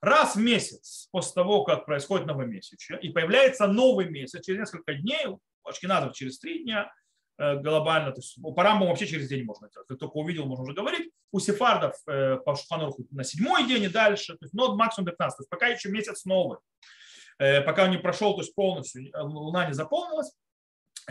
[0.01, 5.27] раз в месяц после того, как происходит новомесячье, и появляется новый месяц через несколько дней,
[5.65, 6.91] ашкеназов через три дня,
[7.37, 9.87] э, глобально, то есть по Рамбам вообще через день можно делать.
[9.87, 11.13] Только увидел, можно уже говорить.
[11.31, 15.37] У сефардов э, по Шуханурху на седьмой день и дальше, то есть, но максимум 15.
[15.37, 16.57] То есть пока еще месяц новый.
[17.39, 20.33] Э, пока он не прошел, то есть полностью луна не заполнилась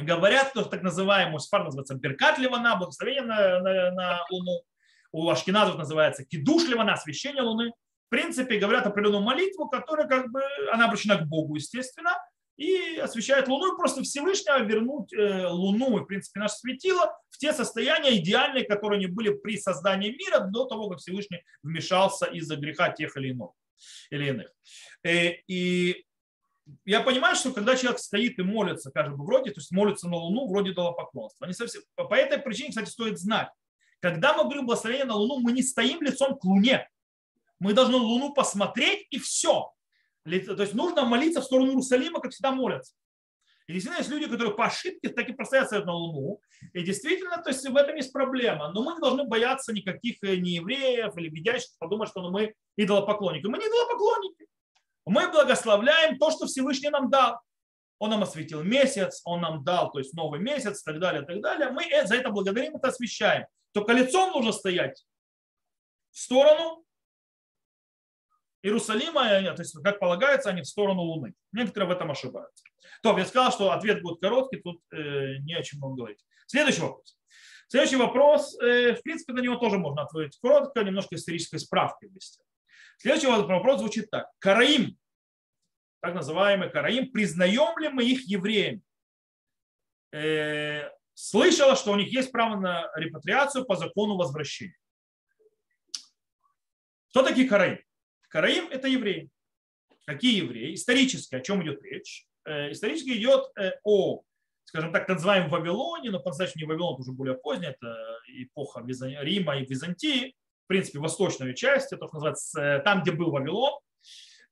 [0.03, 4.63] говорят, что так называемый сфар называется Беркат Ливана, благословение на, на, на Луну.
[5.11, 7.71] У ашкеназов называется Кидуш Ливана, освящение Луны.
[8.07, 12.15] В принципе, говорят определенную молитву, которая как бы, она обращена к Богу, естественно,
[12.57, 17.37] и освещает Луну, и просто Всевышнего вернуть э, Луну и, в принципе, наше светило в
[17.37, 22.57] те состояния идеальные, которые они были при создании мира до того, как Всевышний вмешался из-за
[22.57, 23.51] греха тех или иных.
[24.09, 24.51] Или иных.
[25.03, 26.05] Э, и
[26.85, 30.47] я понимаю, что когда человек стоит и молится, бы вроде, то есть молится на Луну,
[30.47, 31.45] вроде дала поклонство.
[31.45, 33.49] Не совсем, по этой причине, кстати, стоит знать,
[33.99, 36.87] когда мы говорим благословение на Луну, мы не стоим лицом к Луне.
[37.59, 39.71] Мы должны Луну посмотреть и все.
[40.23, 42.93] То есть нужно молиться в сторону Иерусалима, как всегда молятся.
[43.67, 46.41] И действительно, есть люди, которые по ошибке так и простоят на Луну.
[46.73, 48.71] И действительно, то есть в этом есть проблема.
[48.71, 53.45] Но мы не должны бояться никаких э, не евреев или видящих, подумать, что мы идолопоклонники.
[53.45, 54.38] Мы не идолопоклонники
[55.09, 57.39] мы благословляем то, что Всевышний нам дал.
[57.97, 61.25] Он нам осветил месяц, он нам дал, то есть новый месяц, и так далее, и
[61.25, 61.69] так далее.
[61.71, 63.45] Мы за это благодарим, это освещаем.
[63.73, 65.05] Только лицом нужно стоять
[66.11, 66.85] в сторону
[68.61, 71.33] Иерусалима, то есть, как полагается, они в сторону Луны.
[71.51, 72.63] Некоторые в этом ошибаются.
[73.01, 76.19] То, я сказал, что ответ будет короткий, тут э, не о чем много говорить.
[76.47, 77.17] Следующий вопрос.
[77.67, 82.41] Следующий вопрос, э, в принципе, на него тоже можно ответить коротко, немножко исторической справкой вместе.
[82.99, 84.27] Следующий вопрос звучит так.
[84.39, 84.97] Караим,
[86.01, 88.81] так называемый Караим, признаем ли мы их евреями?
[90.11, 94.75] Э, слышала, что у них есть право на репатриацию по закону возвращения.
[97.11, 97.79] Кто такие Караим?
[98.27, 99.29] Караим– это евреи.
[100.05, 100.73] Какие евреи?
[100.73, 102.27] Исторически, о чем идет речь?
[102.43, 104.23] Э, исторически идет э, о,
[104.65, 107.95] скажем так, так называемом Вавилоне, но по-настоящему не Вавилон, это уже более поздний, это
[108.27, 110.35] эпоха Рима и Византии,
[110.69, 113.79] принципе, восточную часть, это называется э, там, где был Вавилон.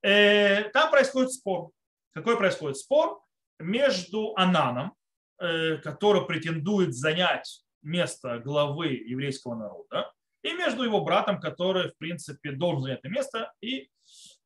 [0.01, 1.71] Там происходит спор.
[2.13, 3.19] Какой происходит спор?
[3.59, 4.93] Между Ананом,
[5.37, 10.11] который претендует занять место главы еврейского народа,
[10.43, 13.89] и между его братом, который, в принципе, должен занять это место, и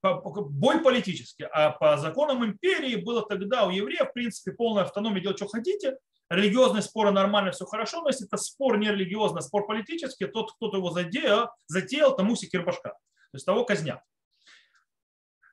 [0.01, 1.43] бой политический.
[1.51, 5.97] А по законам империи было тогда у евреев, в принципе, полная автономия делать, что хотите.
[6.31, 10.53] Религиозные споры нормально, все хорошо, но если это спор не религиозный, а спор политический, тот,
[10.53, 12.91] кто-то его задел, затеял, тому секир башка.
[12.91, 14.01] То есть того казнят.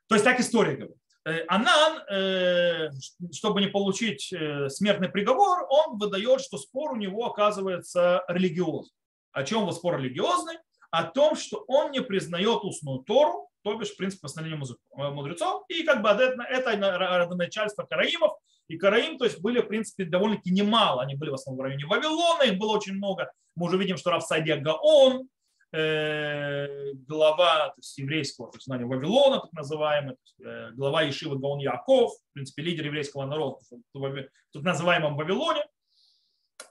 [0.06, 0.96] То есть так история говорит.
[1.24, 2.90] Э, Анан, э,
[3.32, 8.94] чтобы не получить э, смертный приговор, он выдает, что спор у него оказывается религиозный.
[9.32, 10.58] О чем его спор религиозный?
[10.92, 14.64] О том, что он не признает устную Тору, то бишь, в принципе, постановление
[14.94, 18.38] мудрецов, и как бы это, это родоначальство караимов,
[18.68, 21.86] и караим, то есть были, в принципе, довольно-таки немало, они были в основном в районе
[21.86, 25.28] Вавилона, их было очень много, мы уже видим, что Равсадия Гаон,
[25.72, 31.58] э, глава то есть, еврейского то есть, Вавилона, так называемый, есть, э, глава Ишива Гаон
[31.58, 33.58] Яков, в принципе, лидер еврейского народа
[33.94, 35.64] в так называемом Вавилоне,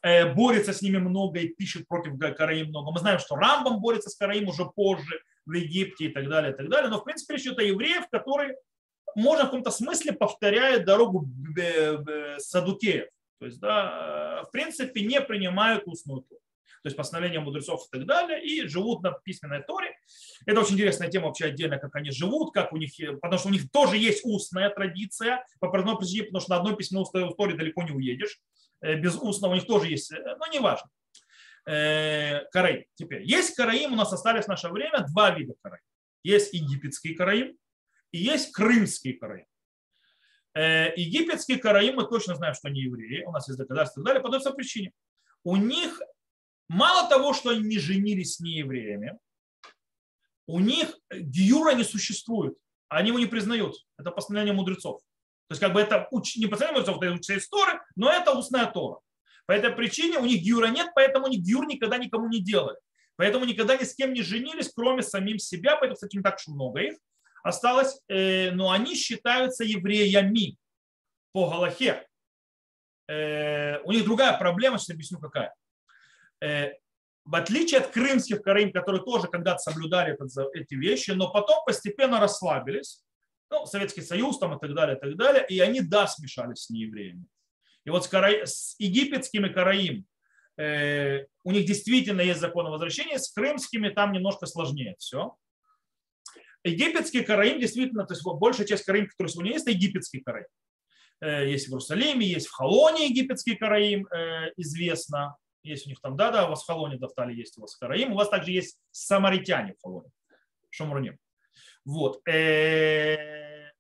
[0.04, 2.92] Э, борется с ними много и пишет против Караим много.
[2.92, 6.56] Мы знаем, что Рамбам борется с Караим уже позже в Египте и так далее, и
[6.56, 6.90] так далее.
[6.90, 8.56] Но в принципе речь идет о евреев, которые,
[9.18, 11.28] можно в каком-то смысле повторяют дорогу
[12.38, 13.08] Садукеев.
[13.40, 16.42] То есть, да, в принципе, не принимают устную Тору.
[16.84, 19.98] То есть постановления мудрецов и так далее, и живут на письменной Торе.
[20.46, 22.92] Это очень интересная тема вообще отдельно, как они живут, как у них,
[23.22, 26.76] потому что у них тоже есть устная традиция, по одной причине, потому что на одной
[26.76, 27.06] письменной
[27.36, 28.40] Торе далеко не уедешь.
[28.82, 30.90] Э, без устного у них тоже есть, э, но не важно.
[31.66, 32.86] Э, караим.
[32.96, 35.84] Теперь, есть караим, у нас остались в наше время два вида караим.
[36.24, 37.58] Есть египетский караим
[38.12, 39.46] и есть крымский караим.
[40.56, 44.24] Египетский караим, мы точно знаем, что они евреи, у нас есть доказательства и так далее,
[44.24, 44.92] по той причине.
[45.44, 46.02] У них
[46.68, 49.18] мало того, что они не женились с неевреями,
[50.48, 52.58] у них гиюра не существует,
[52.90, 53.76] они его не признают.
[53.98, 55.02] Это постановление мудрецов.
[55.48, 59.00] То есть как бы это не постоянно это учится история, но это устная Тора.
[59.46, 62.78] По этой причине у них гюра нет, поэтому они гюр никогда никому не делали.
[63.16, 65.78] Поэтому никогда ни с кем не женились, кроме самим себя.
[65.78, 66.98] Поэтому, кстати, не так уж много их
[67.48, 68.00] осталось.
[68.08, 70.58] Э, но они считаются евреями
[71.32, 72.06] по Галахе.
[73.08, 75.54] Э, у них другая проблема, сейчас объясню какая.
[76.42, 76.72] Э,
[77.26, 80.18] в отличие от крымских караим, которые тоже когда-то соблюдали
[80.54, 83.04] эти вещи, но потом постепенно расслабились,
[83.50, 86.70] ну, Советский Союз там и так далее, и так далее, и они, да, смешались с
[86.70, 87.26] неевреями.
[87.86, 88.46] И вот с, кара...
[88.46, 90.06] с египетскими караим
[90.58, 95.36] э, у них действительно есть закон о возвращении, с крымскими там немножко сложнее все.
[96.64, 100.48] Египетский караим действительно, то есть большая часть караим, который сегодня есть, это египетский караим.
[101.20, 105.38] Э, есть в Иерусалиме, есть в Халоне египетский караим, э, известно.
[105.64, 108.14] Есть у них там, да-да, у вас в Халоне Дафтали есть у вас караим.
[108.14, 110.10] У вас также есть самаритяне в Халоне,
[110.70, 111.18] в Шамруне.
[111.86, 112.28] Вот.
[112.28, 113.72] Э,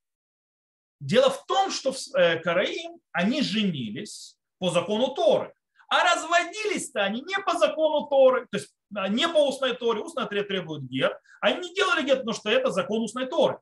[0.99, 1.97] дело в том, что в
[2.43, 5.53] Караим они женились по закону Торы,
[5.89, 10.83] а разводились-то они не по закону Торы, то есть не по устной Торе, устная требует
[10.83, 13.59] гет, они не делали гет, потому что это закон устной Торы.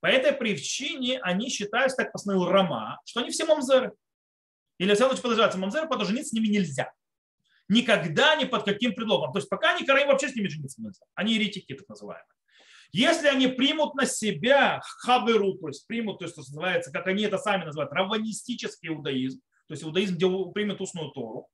[0.00, 3.92] По этой причине они считаются, так постановил Рама, что они все мамзеры.
[4.78, 6.92] Или все лучше подождать мамзеры, потому что жениться с ними нельзя.
[7.68, 9.32] Никогда, ни под каким предлогом.
[9.32, 11.04] То есть пока они караим вообще с ними жениться нельзя.
[11.14, 12.26] Они еретики, так называемые.
[12.92, 17.22] Если они примут на себя хаберу, то есть примут, то есть что называется, как они
[17.22, 21.48] это сами называют, равванистический иудаизм, то есть иудаизм, где примет устную Тору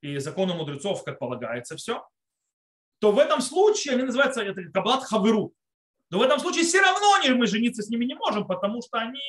[0.00, 2.06] и законы мудрецов, как полагается, все,
[3.00, 5.52] то в этом случае они называются это каблат хаверу.
[6.10, 9.20] Но в этом случае все равно мы жениться с ними не можем, потому что они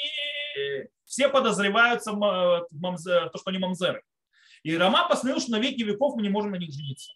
[1.06, 4.02] все подозреваются в то, что они мамзеры.
[4.64, 7.12] И Рома постановил, что на веки веков мы не можем на них жениться.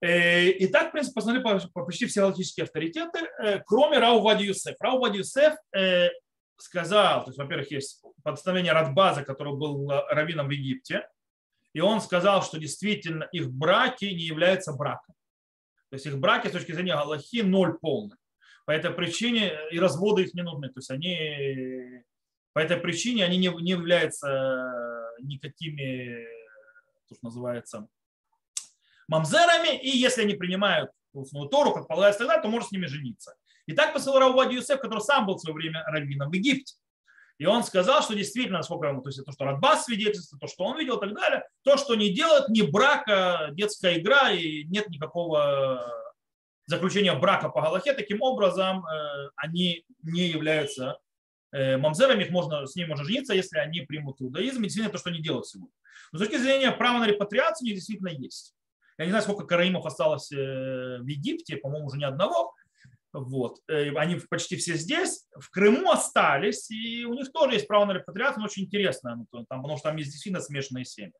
[0.00, 4.76] Э, и так, в принципе, посмотрели почти все галактические авторитеты, э, кроме Рау Вади Юсеф.
[4.80, 6.08] Рау Вади Юсеф э,
[6.56, 11.08] сказал, то есть, во-первых, есть подставление Радбаза, который был раввином в Египте,
[11.72, 15.14] и он сказал, что действительно их браки не являются браком.
[15.90, 18.16] То есть их браки с точки зрения Галахи ноль полный.
[18.64, 20.68] По этой причине и разводы их не нужны.
[20.68, 22.04] То есть они
[22.52, 24.70] по этой причине они не, не являются
[25.20, 26.26] никакими,
[27.08, 27.88] то, что называется,
[29.08, 33.34] мамзерами, и если они принимают устную Тору, как полагается тогда, то может с ними жениться.
[33.66, 36.74] И так посылал Равуади Юсеф, который сам был в свое время раввином в Египте.
[37.42, 40.62] И он сказал, что действительно, насколько ему, то есть то, что Радбас свидетельствует, то, что
[40.62, 44.88] он видел и так далее, то, что не делает, не брака, детская игра, и нет
[44.90, 45.84] никакого
[46.66, 51.00] заключения брака по Галахе, таким образом э, они не являются
[51.50, 54.98] э, мамзерами, их можно, с ними можно жениться, если они примут иудаизм, и действительно то,
[54.98, 55.74] что они делают сегодня.
[56.12, 58.54] Но с точки зрения права на репатриацию, у действительно есть.
[58.98, 60.36] Я не знаю, сколько караимов осталось э,
[61.00, 62.54] в Египте, по-моему, уже ни одного,
[63.12, 63.58] вот.
[63.68, 65.26] Э, они почти все здесь.
[65.38, 69.44] В Крыму остались, и у них тоже есть право на репатриацию, но очень интересно, ну,
[69.48, 71.12] потому что там есть действительно смешанные семьи.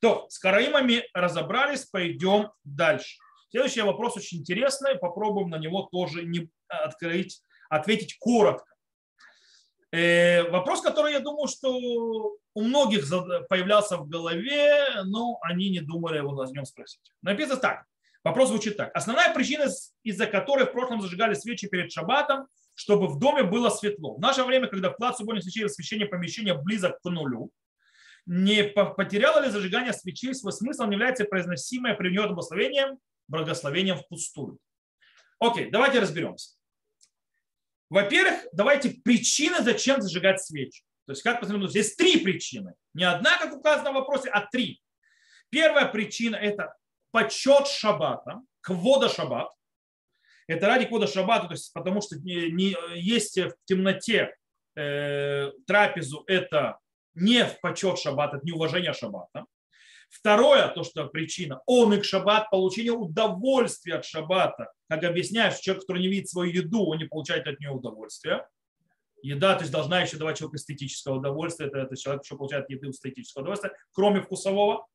[0.00, 3.18] То, с караимами разобрались, пойдем дальше.
[3.50, 8.70] Следующий вопрос очень интересный, попробуем на него тоже не открыть, ответить коротко.
[9.92, 13.08] Э, вопрос, который я думаю, что у многих
[13.48, 17.00] появлялся в голове, но они не думали его о нем спросить.
[17.22, 17.84] Написано так.
[18.22, 18.94] Вопрос звучит так.
[18.94, 19.66] Основная причина,
[20.02, 24.14] из-за которой в прошлом зажигали свечи перед шаббатом, чтобы в доме было светло.
[24.14, 27.50] В наше время, когда вклад субботних свечей освещение помещения близок к нулю,
[28.26, 32.98] не потеряло ли зажигание свечей свой смысл, не является произносимое при нем благословением,
[33.28, 34.58] благословением впустую.
[35.38, 36.56] Окей, давайте разберемся.
[37.88, 40.82] Во-первых, давайте причины, зачем зажигать свечи.
[41.06, 42.74] То есть, как посмотрим, здесь три причины.
[42.94, 44.80] Не одна, как указано в вопросе, а три.
[45.48, 46.76] Первая причина– это
[47.10, 49.50] почет шаббата, квода шаббат.
[50.46, 54.34] Это ради квода шаббата, то есть потому что не, не, есть в темноте
[54.76, 56.78] э, трапезу, это
[57.14, 59.46] не в почет шаббата, это не уважение шаббата.
[60.10, 64.72] Второе, то, что причина, он их шаббат, получение удовольствия от шаббата.
[64.88, 68.48] Как объясняешь, человек, который не видит свою еду, он не получает от нее удовольствия.
[69.22, 71.68] Еда, то есть должна еще давать человеку эстетическое удовольствие.
[71.68, 74.86] Это, это человек еще получает еды эстетического удовольствия, кроме вкусового.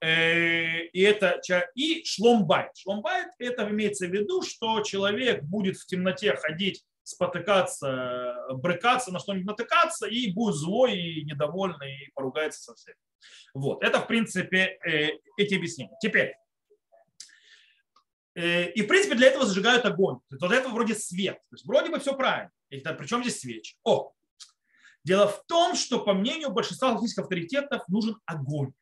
[0.00, 1.40] Э, и это
[1.74, 2.76] и шломбайт.
[2.76, 9.46] Шломбайт это имеется в виду, что человек будет в темноте ходить, спотыкаться, брыкаться, на что-нибудь
[9.46, 12.96] натыкаться и будет злой и недовольный и поругается со всеми.
[13.54, 13.82] Вот.
[13.82, 15.96] Это, в принципе, э, эти объяснения.
[16.00, 16.34] Теперь.
[18.34, 20.18] Э, и, в принципе, для этого зажигают огонь.
[20.30, 21.36] Вот это вроде свет.
[21.48, 22.50] То есть вроде бы все правильно.
[22.68, 23.76] Причем здесь свечи?
[23.82, 24.12] О,
[25.04, 28.72] Дело в том, что по мнению большинства логических авторитетов нужен огонь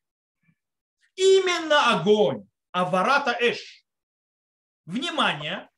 [1.16, 3.84] именно огонь, аварата эш.
[4.86, 5.70] Внимание,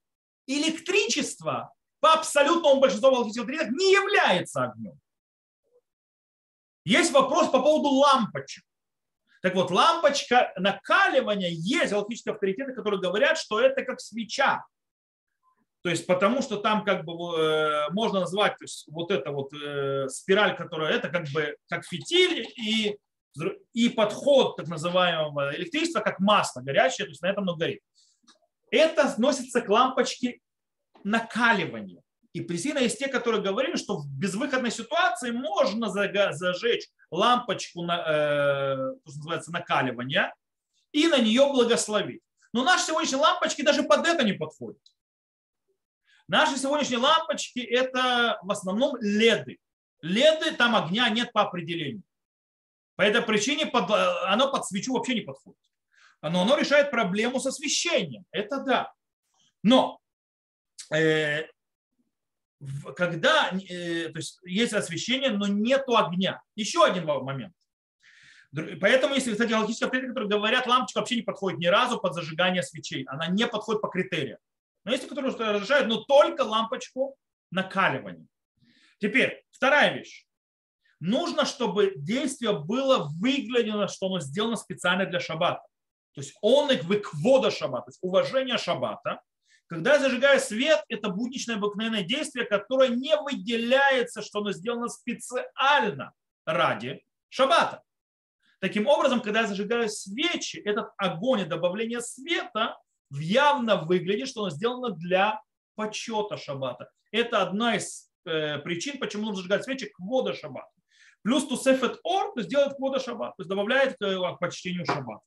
[0.46, 4.98] электричество по абсолютному большинству галактических не является огнем.
[6.84, 8.64] Есть вопрос по поводу лампочек.
[9.42, 14.64] Так вот, лампочка накаливания есть галактические авторитеты, которые говорят, что это как свеча.
[15.82, 19.52] То есть потому что там как бы э, можно назвать то есть, вот это вот
[19.52, 22.98] э, спираль, которая это как бы как фитиль и
[23.72, 27.80] и подход так называемого электричества как масло горячее, то есть на этом оно горит.
[28.70, 30.40] Это относится к лампочке
[31.04, 32.02] накаливания.
[32.32, 38.74] И причина есть те, которые говорили, что в безвыходной ситуации можно зажечь лампочку, на, э,
[39.08, 40.34] что называется, накаливания,
[40.92, 42.22] и на нее благословить.
[42.52, 44.82] Но наши сегодняшние лампочки даже под это не подходят.
[46.28, 49.58] Наши сегодняшние лампочки это в основном леды.
[50.02, 52.02] Леды, там огня нет по определению.
[52.96, 55.60] По этой причине под, оно под свечу вообще не подходит.
[56.22, 58.24] Но оно решает проблему с освещением.
[58.30, 58.92] Это да.
[59.62, 60.00] Но
[60.90, 61.44] э,
[62.96, 66.42] когда э, то есть, есть освещение, но нету огня.
[66.54, 67.54] Еще один момент.
[68.80, 72.62] Поэтому, если, кстати, галактические авторитеты, которые говорят, лампочка вообще не подходит ни разу под зажигание
[72.62, 73.04] свечей.
[73.04, 74.38] Она не подходит по критериям.
[74.84, 77.16] Но есть, которые разрешают, но только лампочку
[77.50, 78.26] накаливания.
[78.98, 80.25] Теперь, вторая вещь
[81.00, 85.62] нужно, чтобы действие было выглядело, что оно сделано специально для шаббата.
[86.14, 89.20] То есть он их выквода шаббата, то есть уважение шаббата.
[89.66, 96.14] Когда я зажигаю свет, это будничное обыкновенное действие, которое не выделяется, что оно сделано специально
[96.46, 97.82] ради шаббата.
[98.60, 102.78] Таким образом, когда я зажигаю свечи, этот огонь и добавление света
[103.10, 105.42] явно выглядит, что оно сделано для
[105.74, 106.90] почета шаббата.
[107.12, 110.70] Это одна из э, причин, почему нужно зажигать свечи к воду шаббата.
[111.26, 115.18] Плюс тусефет ор, то есть делает квода шаббат, то есть добавляет к почтению шаббат.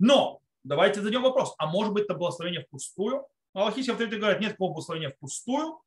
[0.00, 3.24] Но давайте зададим вопрос, а может быть это благословение впустую?
[3.54, 5.80] Аллахийские авторитеты говорят, нет такого благословения впустую,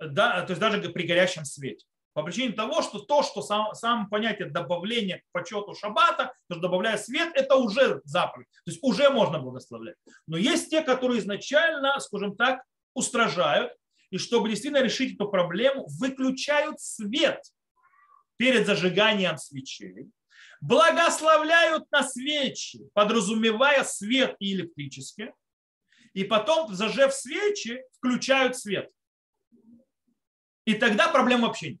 [0.00, 1.84] да, то есть даже при горящем свете.
[2.14, 6.60] По причине того, что то, что сам, сам понятие добавления к почету шаббата, то, что
[6.62, 8.48] добавляя свет, это уже заповедь.
[8.64, 9.96] То есть уже можно благословлять.
[10.26, 12.62] Но есть те, которые изначально, скажем так,
[12.94, 13.74] устражают,
[14.08, 17.42] и чтобы действительно решить эту проблему, выключают свет
[18.36, 20.10] перед зажиганием свечей,
[20.60, 25.32] благословляют на свечи, подразумевая свет и электрический,
[26.14, 28.90] и потом, зажев свечи, включают свет.
[30.64, 31.80] И тогда проблем вообще нет.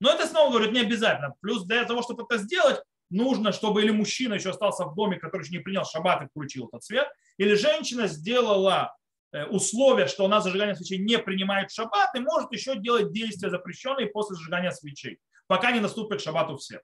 [0.00, 1.34] Но это снова говорю, не обязательно.
[1.40, 5.42] Плюс для того, чтобы это сделать, нужно, чтобы или мужчина еще остался в доме, который
[5.42, 8.96] еще не принял шаббат и включил этот свет, или женщина сделала
[9.32, 14.06] э, условие, что она зажигание свечей не принимает шаббат и может еще делать действия запрещенные
[14.06, 15.18] после зажигания свечей,
[15.50, 16.80] пока не наступит шаббату всех.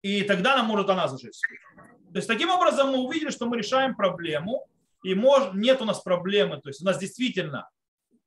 [0.00, 1.38] И тогда она может она зажечь.
[1.76, 4.66] То есть таким образом мы увидели, что мы решаем проблему,
[5.02, 7.68] и мож, нет у нас проблемы, то есть у нас действительно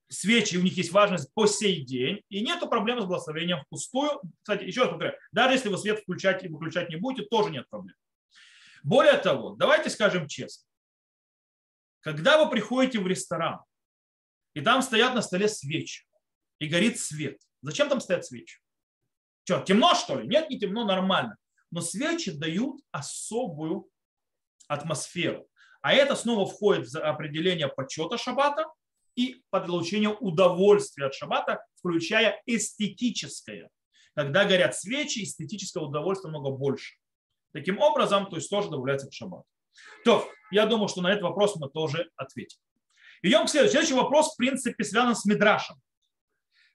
[0.07, 4.22] свечи, у них есть важность по сей день, и нет проблемы с благословением впустую.
[4.43, 7.68] Кстати, еще раз повторяю, даже если вы свет включать и выключать не будете, тоже нет
[7.72, 7.95] проблем.
[8.84, 10.63] Более того, давайте скажем честно.
[12.01, 13.61] Когда вы приходите в ресторан,
[14.53, 16.05] и там стоят на столе свечи,
[16.59, 18.59] и горит свет, зачем там стоят свечи?
[19.48, 20.28] Что, темно что ли?
[20.28, 21.38] Нет, не темно, нормально.
[21.72, 23.88] Но свечи дают особую
[24.68, 25.48] атмосферу.
[25.82, 28.66] А это снова входит в определение почета шаббата
[29.16, 33.70] и получение удовольствия от шаббата, включая эстетическое.
[34.16, 36.95] Когда горят свечи, эстетическое удовольствие много больше.
[37.54, 39.45] Таким образом, то есть тоже добавляется к шаббату.
[40.04, 42.60] То, я думаю, что на этот вопрос мы тоже ответим.
[43.22, 43.72] Идем к следующему.
[43.72, 45.78] Следующий вопрос, в принципе, связан с Мидрашем.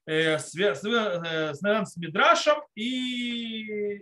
[0.06, 2.62] Э, связан с Мидрашем.
[2.74, 4.00] И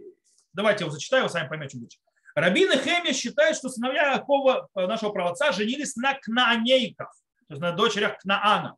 [0.52, 2.00] давайте я его зачитаю, вы сами поймете, что
[2.34, 7.14] Рабин и Хемия считают, что сыновья Якова, э, нашего правоца, женились на кнаанейках
[7.50, 8.76] то есть на дочерях Кнаана.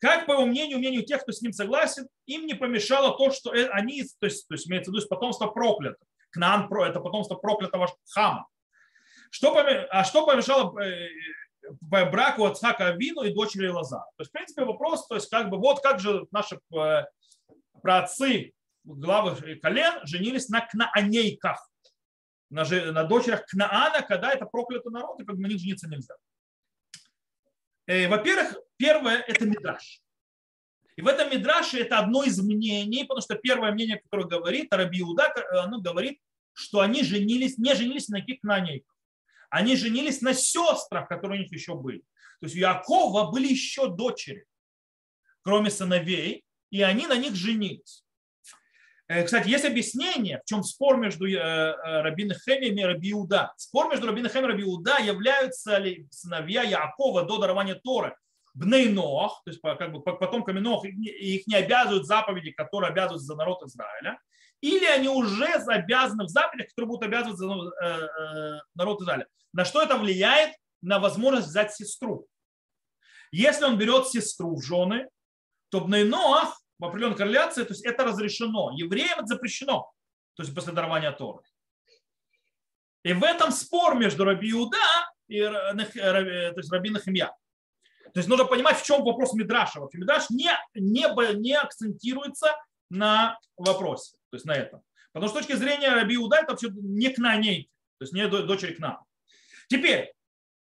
[0.00, 3.54] Как, по его мнению, мнению тех, кто с ним согласен, им не помешало то, что
[3.54, 6.04] э, они, то есть, то есть имеется в виду потомство проклято.
[6.30, 8.48] Кнаан– это потомство проклятого Хама.
[9.30, 11.08] Что, а что помешало э,
[11.80, 14.04] браку Ацхака Авину и дочери Лоза?
[14.16, 17.04] То есть, в принципе, вопрос, то есть, как бы, вот как же наши э,
[17.82, 18.52] праотцы,
[18.84, 21.68] главы колен, женились на кнаанейках,
[22.50, 26.14] на, на дочерях Кнаана, когда это проклятый народ, и как бы на них жениться нельзя.
[27.86, 30.02] Э, во-первых, первое– это мидраш.
[30.96, 35.00] И в этом мидраше это одно из мнений, потому что первое мнение, которое говорит, Раби
[35.00, 36.20] Иуда, оно говорит,
[36.54, 38.95] что они женились, не женились на каких кнанейках.
[39.56, 42.00] Они женились на сестрах, которые у них еще были.
[42.40, 44.44] То есть у Якова были еще дочери,
[45.40, 48.04] кроме сыновей, и они на них женились.
[49.08, 53.54] Э, кстати, есть объяснение, в чем спор между э, э, Рабин Хемием и Раби Иуда.
[53.56, 58.14] Спор между Рабин Хемием и Раби Иуда, являются ли сыновья Якова до дарования Торы
[58.52, 63.36] Бней Ноах, то есть как бы потомками Ноах, их не обязывают заповеди, которые обязывают за
[63.36, 64.18] народ Израиля,
[64.60, 67.46] или они уже обязаны в заповедях, которые будут обязывать за
[68.74, 69.26] народ Израиля.
[69.52, 70.54] На что это влияет?
[70.82, 72.26] На возможность взять сестру.
[73.32, 75.08] Если он берет сестру в жены,
[75.70, 78.70] то Бней Ноах в определенной корреляции, то есть это разрешено.
[78.76, 79.90] Евреям это запрещено,
[80.34, 81.42] то есть после дарования Торы.
[83.02, 84.78] И в этом спор между Раби Иуда
[85.28, 87.34] и то есть Раби Нахимья.
[88.12, 89.80] То есть нужно понимать, в чем вопрос Мидраша.
[89.80, 92.54] Вообще Мидраш не, не, не акцентируется
[92.90, 94.82] на вопросе, то есть на этом.
[95.12, 98.74] Потому что с точки зрения Раби Иуда это вообще не кнанейки, то есть не дочери
[98.74, 99.00] кна.
[99.68, 100.12] Теперь,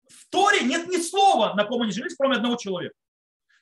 [0.09, 2.95] в Торе нет ни слова, на ком они женились, кроме одного человека.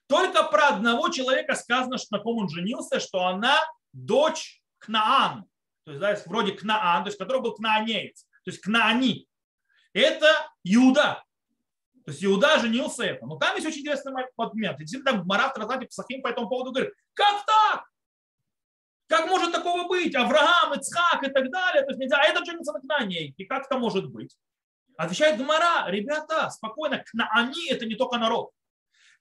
[0.08, 3.58] Только про одного человека сказано, что на ком он женился, что она
[3.94, 5.46] дочь Кнаан.
[5.86, 8.24] То есть, да, вроде Кнаан, то есть, который был кнаанеец.
[8.44, 9.28] То есть, Кнаани.
[9.94, 10.28] Это
[10.64, 11.24] Иуда.
[12.06, 13.26] То есть, Иуда женился это.
[13.26, 14.78] Но там есть очень интересный момент.
[14.80, 17.86] Действительно, там Мараф Тратати Псахим по этому поводу говорит, как так?
[19.12, 20.16] Как может такого быть?
[20.16, 21.84] Авраам, Ицхак и так далее.
[21.84, 23.28] То есть нельзя, а этот женится на Кнаане.
[23.28, 24.38] И как это может быть?
[24.96, 28.52] Отвечает Гмара, ребята, спокойно, Кнаани это не только народ.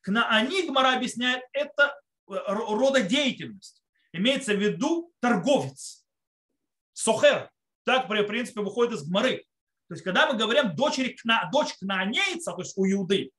[0.02, 3.82] Кнаани, Гмара объясняет, это э, рода деятельность.
[4.12, 6.06] Имеется в виду торговец.
[6.92, 7.50] Сохер.
[7.84, 9.44] Так, в принципе, выходит из Гмары.
[9.88, 11.16] То есть, когда мы говорим дочери,
[11.50, 13.32] дочь кнаанейца, то есть у Иуды,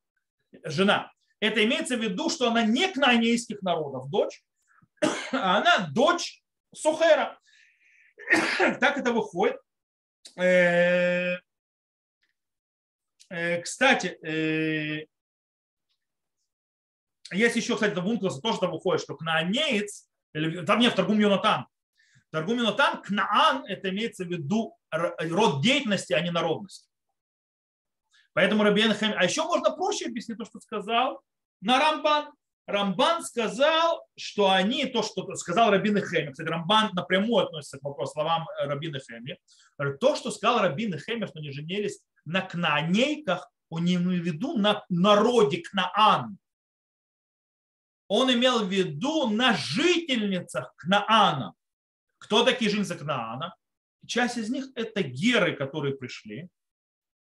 [0.66, 4.44] жена, это имеется в виду, что она не кнаанейских народов дочь,
[5.32, 6.41] а она дочь
[6.74, 7.40] Сухера.
[8.80, 9.58] Так это выходит.
[10.38, 11.38] Э,
[13.30, 14.18] э, кстати,
[17.34, 20.08] есть еще, кстати, в Ункласа тоже там выходит, что кнаанеец,
[20.66, 21.66] там нет, в Таргум Йонатан.
[22.30, 26.90] Таргум Йонатан, кнаан, это имеется в виду род деятельности, а не народность.
[28.34, 29.14] Поэтому Рабиен Хами...
[29.18, 31.22] А еще можно проще объяснить то, что сказал
[31.62, 32.32] на Рамбан.
[32.72, 38.14] Рамбан сказал, что они, то, что сказал Рабин Хеми, кстати, Рамбан напрямую относится к вопросу,
[38.14, 39.38] словам Рабина Хеми,
[40.00, 44.58] то, что сказал Рабин Хеми, что они женились на кнаанейках, он не имел в виду
[44.58, 46.38] на народе Кнаан,
[48.08, 51.54] он имел в виду на жительницах Кнаана.
[52.18, 53.56] Кто такие жительницы Кнаана?
[54.06, 56.50] Часть из них это геры, которые пришли,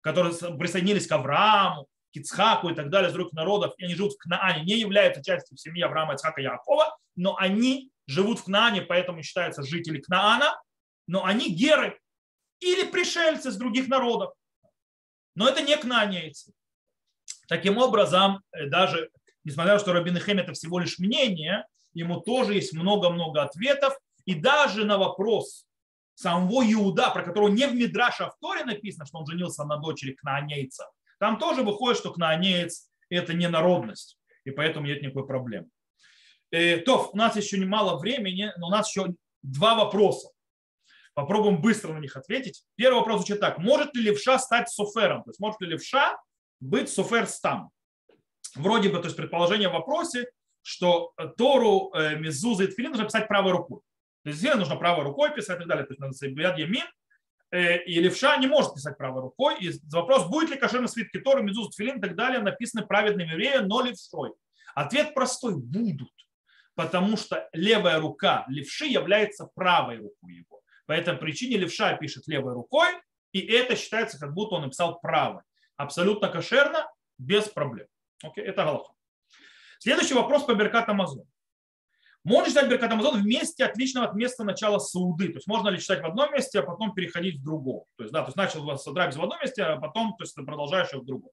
[0.01, 4.15] которые присоединились к Аврааму, к Ицхаку и так далее, из других народов, и они живут
[4.15, 8.83] в Кнаане, не являются частью семьи Авраама, Ицхака и Якова, но они живут в Кнаане,
[8.83, 10.61] поэтому считаются жители Кнаана,
[11.07, 11.99] но они геры
[12.61, 14.33] или пришельцы с других народов.
[15.35, 16.53] Но это не кнаанейцы.
[17.47, 19.11] Таким образом, э, даже
[19.45, 23.97] несмотря на то, что Рабин Хем это всего лишь мнение, ему тоже есть много-много ответов.
[24.25, 25.65] И даже на вопрос
[26.15, 29.77] самого Иуда, про которого не в Мидраше, а в Торе написано, что он женился на
[29.77, 35.69] дочери кнаанейца, там тоже выходит, что кнаанеец– это не народность, и поэтому нет никакой проблемы.
[36.51, 40.29] Э, то, у нас еще немало времени, но у нас еще два вопроса.
[41.15, 42.65] Попробуем быстро на них ответить.
[42.77, 43.59] Первый вопрос звучит так.
[43.59, 45.25] Может ли левша стать суфером?
[45.25, 46.17] То есть может ли левша
[46.61, 47.71] быть суфер стам?
[48.55, 50.31] Вроде бы, то есть предположение в вопросе,
[50.63, 53.81] что Тору, э, Мизуза и Тфилин нужно писать правой рукой.
[54.25, 55.87] То есть нужно правой рукой писать и так далее.
[55.87, 56.85] То есть надо яд ямин.
[57.51, 59.57] Э, и левша не может писать правой рукой.
[59.61, 63.69] И вопрос, будет ли кошерно свитки Торы, Мизуза, Тфилин и так далее написаны праведным евреем,
[63.69, 64.33] но левшой.
[64.75, 66.13] Ответ простой– будут.
[66.75, 70.61] Потому что левая рука левши является правой рукой его.
[70.87, 72.89] По этой причине левша пишет левой рукой,
[73.33, 75.43] и это считается, как будто он написал правой.
[75.77, 76.87] Абсолютно кошерно,
[77.19, 77.89] без проблем.
[78.23, 78.93] Окей, это Галаха.
[79.81, 81.25] Следующий вопрос по Беркат Амазон.
[82.29, 85.29] Можно читать Беркат Амазон вместе отличного от места начала Сауды.
[85.29, 87.85] То есть можно ли читать в одном месте, а потом переходить в другое.
[87.97, 90.93] То есть, да, то есть начал драйв в одном месте, а потом то есть, продолжаешь
[90.93, 91.31] в другом.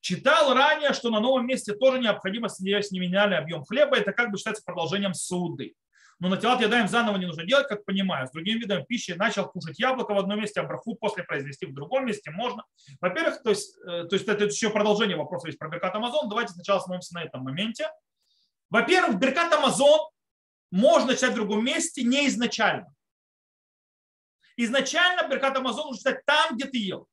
[0.00, 3.96] Читал ранее, что на новом месте тоже необходимо снять минимальный объем хлеба.
[3.96, 5.74] Это как бы считается продолжением Сауды
[6.22, 8.28] но на телат ядаем заново не нужно делать, как понимаю.
[8.28, 11.74] С другим видом пищи начал кушать яблоко в одном месте, а браху после произвести в
[11.74, 12.62] другом месте можно.
[13.00, 16.28] Во-первых, то есть, э, то есть это еще продолжение вопроса есть про Беркат Амазон.
[16.28, 17.88] Давайте сначала остановимся на этом моменте.
[18.72, 20.00] Во-первых, Беркат Амазон
[20.70, 22.90] можно читать в другом месте не изначально.
[24.56, 27.06] Изначально Беркат Амазон нужно читать там, где ты ел.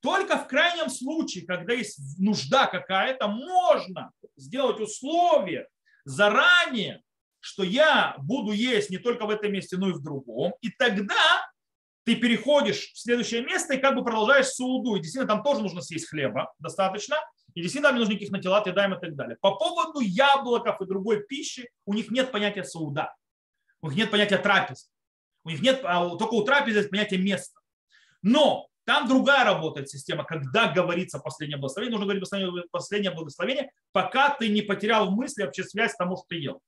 [0.00, 5.68] Только в крайнем случае, когда есть нужда какая-то, можно сделать условия
[6.06, 7.02] заранее,
[7.40, 10.54] что я буду есть не только в этом месте, но и в другом.
[10.62, 11.46] И тогда
[12.04, 14.96] ты переходишь в следующее место и как бы продолжаешь сауду.
[14.96, 17.16] И действительно там тоже нужно съесть хлеба достаточно.
[17.56, 19.38] И действительно там не нужно никаких натилат, едаем и так далее.
[19.40, 23.16] По поводу яблоков и другой пищи у них нет понятия сауда.
[23.80, 24.92] У них нет понятия трапез.
[25.42, 27.58] У них нет, а только у трапезы есть понятие места.
[28.20, 31.98] Но там другая работает система, когда говорится последнее благословение.
[31.98, 36.26] Нужно говорить последнее благословение, пока ты не потерял в мысли вообще связь с тому, что
[36.28, 36.60] ты ел.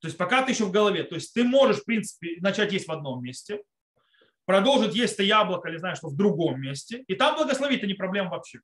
[0.00, 1.04] То есть пока ты еще в голове.
[1.04, 3.62] То есть ты можешь, в принципе, начать есть в одном месте,
[4.44, 7.94] продолжить есть это яблоко или знаешь, что в другом месте, и там благословить это не
[7.94, 8.60] проблема вообще.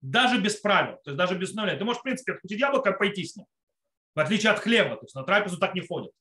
[0.00, 1.78] Даже без правил, то есть даже без установления.
[1.78, 3.46] Ты можешь, в принципе, откусить яблоко и пойти с ним.
[4.14, 6.12] В отличие от хлеба, то есть на трапезу так не ходят.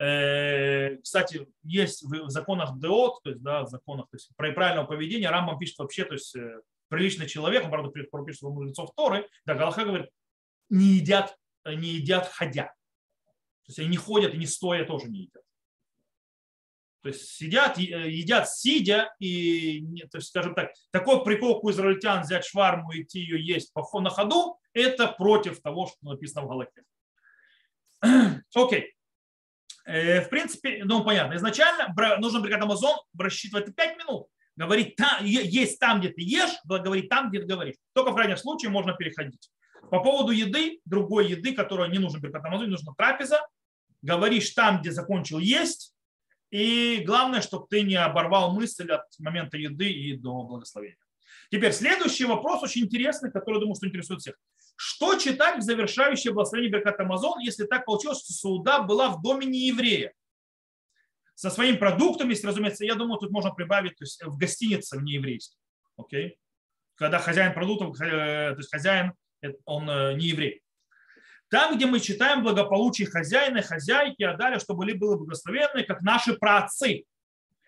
[0.00, 4.86] Э, кстати, есть в законах Деот, то есть да, в законах то есть, про правильного
[4.86, 9.28] поведения, Рамбам пишет вообще, то есть э, приличный человек, он, правда, пропишет у мудрецов Торы,
[9.44, 10.08] да, Галаха говорит,
[10.70, 12.64] не едят, не едят ходя.
[12.64, 15.42] То есть они не ходят и не стоя тоже не едят.
[17.02, 19.80] То есть сидят, э, едят сидя, и,
[20.10, 24.10] то есть, скажем так, такой прикол у израильтян взять шварму и идти ее есть на
[24.10, 26.82] ходу, это против того, что написано в Галаке.
[28.54, 28.94] Окей.
[29.84, 34.26] Э, в принципе, ну понятно, изначально нужно бригад Амазон рассчитывать 5 минут.
[34.56, 37.76] Говорить там, есть там, где ты ешь, говорить там, где ты говоришь.
[37.92, 39.48] Только в крайнем случае можно переходить.
[39.88, 43.40] По поводу еды, другой еды, которая не нужна бригад Амазон, нужна трапеза,
[44.02, 45.94] говоришь там, где закончил есть,
[46.50, 50.98] и главное, чтобы ты не оборвал мысль от момента еды и до благословения.
[51.50, 54.36] Теперь следующий вопрос очень интересный, который, думаю, что интересует всех.
[54.76, 59.46] Что читать в завершающее благословение Беркат Амазон, если так получилось, что Сауда была в доме
[59.46, 60.12] не еврея?
[61.34, 65.02] Со своими продуктами, если, разумеется, я думаю, тут можно прибавить то есть, в гостинице в
[65.02, 65.58] нееврейской.
[65.96, 66.38] Окей?
[66.96, 69.12] Когда хозяин продуктов, э, то есть хозяин,
[69.64, 70.62] он э, не еврей.
[71.50, 76.34] Там, где мы читаем благополучие хозяина, хозяйки, а далее, чтобы были было благословенны, как наши
[76.34, 77.04] праотцы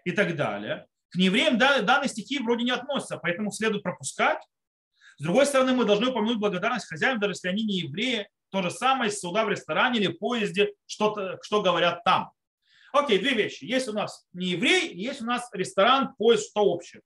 [0.04, 0.86] и так далее.
[1.10, 4.42] К неевреям данные стихи вроде не относятся, поэтому следует пропускать.
[5.18, 8.28] С другой стороны, мы должны упомянуть благодарность хозяинам, даже если они не евреи.
[8.50, 12.30] То же самое с суда в ресторане или поезде, что, что говорят там.
[12.92, 13.64] Окей, две вещи.
[13.64, 17.02] Есть у нас не еврей, есть у нас ресторан, поезд, что общее.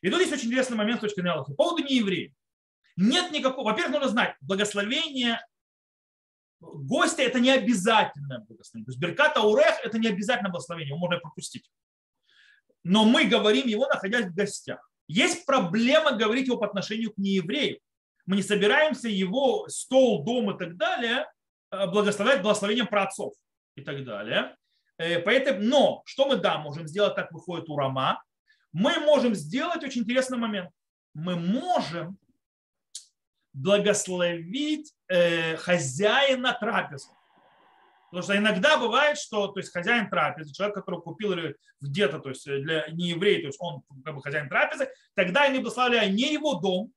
[0.00, 2.32] И тут есть очень интересный момент с точки зрения По поводу неевреев.
[2.96, 5.40] Нет никакого, во-первых, нужно знать, благословение
[6.60, 8.86] гостя это не обязательное благословение.
[8.86, 11.70] То есть Берката Урех это не обязательное благословение, его можно пропустить.
[12.84, 14.80] Но мы говорим его, находясь в гостях.
[15.08, 17.78] Есть проблема говорить его по отношению к нееврею.
[18.26, 21.26] мы не собираемся его стол, дом и так далее
[21.70, 23.32] э, благословлять благословением праотцов
[23.74, 24.54] и так далее.
[24.98, 28.22] Э, поэтому, но что мы, да, можем сделать, так выходит у Рама,
[28.72, 30.70] мы можем сделать очень интересный момент.
[31.14, 32.18] Мы можем
[33.58, 37.08] благословить э, хозяина трапезы.
[38.10, 41.34] Потому что иногда бывает, что то есть, хозяин трапезы, человек, который купил
[41.80, 45.50] где-то, то есть для не еврея, то есть он как бы хозяин трапезы, тогда я
[45.50, 46.92] не благословляю не его дом,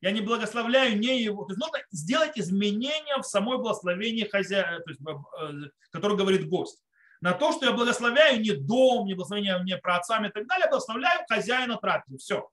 [0.00, 1.44] я не благословляю не его.
[1.44, 6.82] То есть нужно сделать изменения в самой благословении хозяина, то есть, э, который говорит гость.
[7.20, 10.64] На то, что я благословляю не дом, не благословение не про отцами и так далее,
[10.64, 12.18] я благословляю хозяина трапезы.
[12.18, 12.48] Все.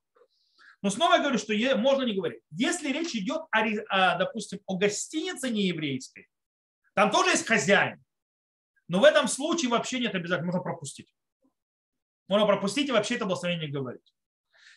[0.82, 2.41] Но снова я говорю, что можно не говорить.
[2.51, 6.27] Если речь идет, о, допустим, о гостинице нееврейской,
[6.95, 8.03] там тоже есть хозяин.
[8.88, 11.13] Но в этом случае вообще нет обязательно, можно пропустить.
[12.27, 14.13] Можно пропустить и вообще это благословение говорить.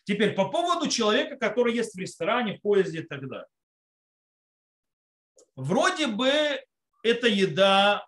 [0.05, 3.49] Теперь по поводу человека, который есть в ресторане, в поезде и так далее.
[5.57, 6.29] Вроде бы
[7.03, 8.07] эта еда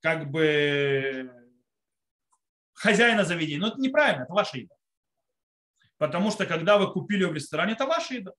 [0.00, 1.30] как бы
[2.72, 3.60] хозяина заведения.
[3.60, 4.74] Но это неправильно, это ваша еда.
[6.02, 8.32] Потому что когда вы купили ее в ресторане, это ваша еда.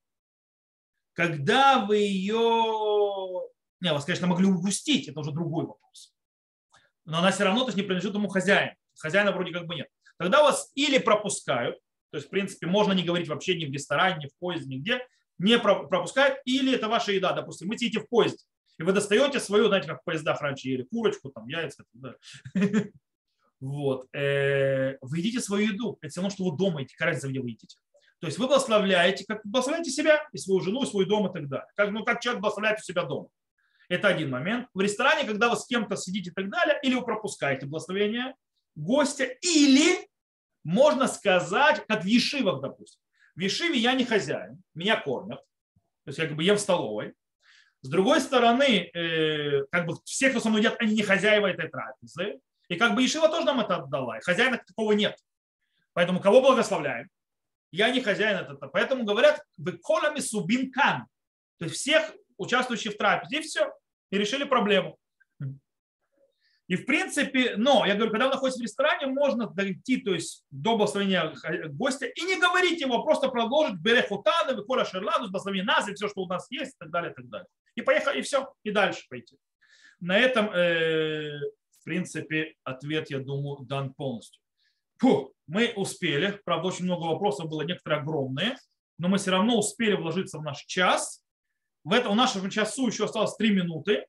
[1.14, 3.40] Когда вы ее...
[3.80, 6.14] Не, вас, конечно, могли упустить, это уже другой вопрос.
[7.06, 8.76] Но она все равно то есть, не принадлежит ему хозяину.
[8.98, 9.88] Хозяина вроде как бы нет.
[10.18, 11.78] Тогда вас или пропускают,
[12.10, 15.06] то есть, в принципе, можно не говорить вообще ни в ресторане, ни в поезде, нигде,
[15.38, 18.44] не пропускают, или это ваша еда, допустим, вы сидите в поезде,
[18.78, 22.16] и вы достаете свою, знаете, как в поездах раньше ели, курочку, там, яйца, да.
[23.64, 24.14] Вот.
[24.14, 25.98] Э, вы едите свою еду.
[26.02, 27.78] Это все равно, что вы дома едите, разница, где вы едите.
[28.20, 31.48] То есть вы благословляете, как благословляете себя и свою жену, и свой дом и так
[31.48, 31.66] далее.
[31.74, 33.28] Как, ну, как человек благословляет у себя дома.
[33.88, 34.68] Это один момент.
[34.74, 38.34] В ресторане, когда вы с кем-то сидите и так далее, или вы пропускаете благословение
[38.74, 40.08] гостя, или
[40.62, 43.00] можно сказать, как в Ешивах, допустим.
[43.34, 45.38] В Ешиве я не хозяин, меня кормят,
[46.04, 47.14] то есть я как бы ем в столовой.
[47.80, 51.68] С другой стороны, э, как бы все, кто со мной едят, они не хозяева этой
[51.68, 52.40] трапезы.
[52.68, 54.18] И как бы Ешива тоже нам это отдала.
[54.18, 55.18] И хозяина такого нет.
[55.92, 57.08] Поэтому кого благословляем?
[57.70, 58.68] Я не хозяин этого.
[58.68, 61.06] Поэтому говорят, вы колами субинкан.
[61.58, 63.38] То есть всех участвующих в трапезе.
[63.38, 63.72] И все.
[64.10, 64.98] И решили проблему.
[66.66, 70.46] И в принципе, но, я говорю, когда вы находитесь в ресторане, можно дойти то есть,
[70.50, 71.34] до благословения
[71.68, 76.08] гостя и не говорить ему, а просто продолжить берехутаны, выкора шерладу, благословение нас, и все,
[76.08, 77.46] что у нас есть, и так далее, и так далее.
[77.74, 79.36] И поехать, и все, и дальше пойти.
[80.00, 81.38] На этом, э,
[81.84, 84.40] принципе, ответ, я думаю, дан полностью.
[84.98, 88.56] Фу, мы успели, правда, очень много вопросов было, некоторые огромные,
[88.98, 91.22] но мы все равно успели вложиться в наш час.
[91.82, 94.06] В этом у нашего часу еще осталось три минуты.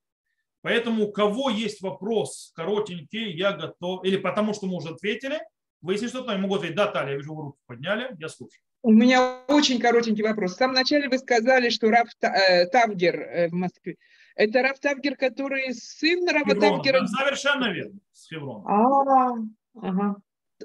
[0.62, 5.40] Поэтому у кого есть вопрос коротенький, я готов, или потому что мы уже ответили,
[5.82, 8.62] вы если что-то, я могу ответить, да, Таля, я вижу, вы руку подняли, я слушаю.
[8.82, 10.54] У меня очень коротенький вопрос.
[10.54, 13.98] В самом начале вы сказали, что Раф э, Тавгер э, в Москве.
[14.36, 17.02] Это Раф Тавгер, который сын Рафа Тавгера?
[17.02, 18.64] Да, совершенно верно, с Хеврона.
[18.68, 19.36] А,
[19.82, 20.16] ага.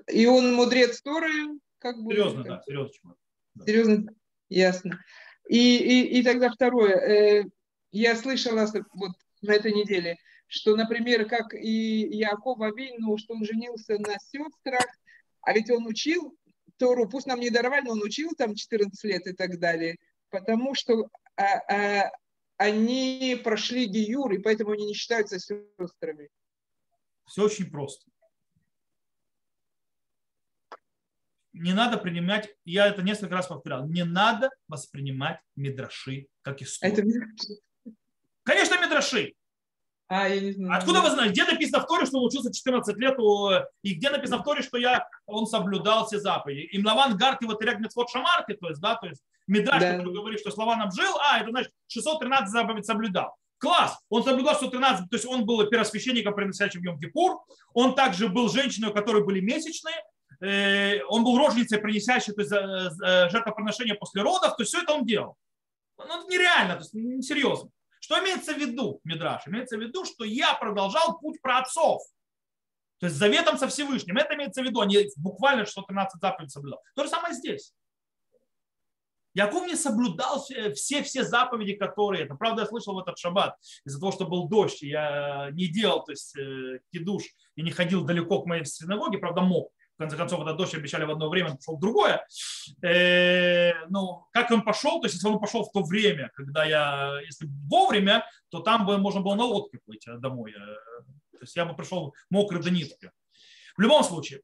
[0.08, 1.30] И он мудрец Торы?
[1.78, 3.16] Как бы, серьезно, да, серьезно.
[3.64, 4.14] Серьезно,
[4.48, 5.02] ясно.
[5.48, 6.96] И, и, и тогда второе.
[6.96, 7.44] Э,
[7.92, 10.16] я слышала вот на этой неделе,
[10.46, 14.86] что, например, как и Яков Авину, что он женился на сестрах,
[15.42, 16.36] а ведь он учил
[16.76, 19.96] Тору, пусть нам не даровали, но он учил там 14 лет и так далее,
[20.30, 22.10] потому что а, а,
[22.60, 26.28] они прошли гиюр, и поэтому они не считаются сестрами.
[27.24, 28.04] Все очень просто.
[31.54, 36.98] Не надо принимать, я это несколько раз повторял, не надо воспринимать мидраши как историю.
[36.98, 37.92] Это
[38.42, 39.34] Конечно, Мидраши.
[40.08, 40.78] А, я не знаю.
[40.78, 43.16] Откуда вы знаете, где написано в Торе, что он учился 14 лет,
[43.82, 46.66] и где написано в Торе, что я, он соблюдал все заповеди?
[46.72, 49.96] Им Лаван Гарти вот Терек Мецвод Шамарки, то есть, да, то есть Мидраш, да.
[49.96, 53.34] который говорит, что Славаном жил, а, это значит 613 заповедей соблюдал.
[53.58, 53.98] Класс!
[54.08, 57.42] Он соблюдал 613, то есть он был первосвященником, приносящим Йом Кипур.
[57.74, 59.96] Он также был женщиной, у которой были месячные.
[60.40, 62.52] Э, он был роженицей, принесящей то есть,
[63.32, 64.56] жертвоприношение после родов.
[64.56, 65.36] То есть все это он делал.
[65.98, 67.70] Ну, это нереально, то есть несерьезно.
[68.00, 69.46] Что имеется в виду, Мидраш?
[69.46, 72.00] Имеется в виду, что я продолжал путь про отцов.
[72.98, 74.16] То есть заветом со Всевышним.
[74.16, 76.80] Это имеется в виду, они буквально 613 заповедей соблюдал.
[76.94, 77.74] То же самое здесь.
[79.34, 82.24] Яков не соблюдал все-все заповеди, которые...
[82.24, 83.56] Это, правда, я слышал в этот шаббат.
[83.84, 87.24] Из-за того, что был дождь, я не делал то есть, э, кидуш
[87.56, 89.70] и не ходил далеко к моей синагоге, правда, мог
[90.00, 92.26] конце концов, этот дождь обещали в одно время, он пошел в другое.
[92.82, 97.20] Э, ну, как он пошел, то есть если он пошел в то время, когда я,
[97.24, 100.52] если вовремя, то там бы можно было на лодке плыть э, домой.
[100.52, 100.56] Э,
[101.32, 103.12] то есть я бы пришел мокрый до нитки.
[103.76, 104.42] В любом случае,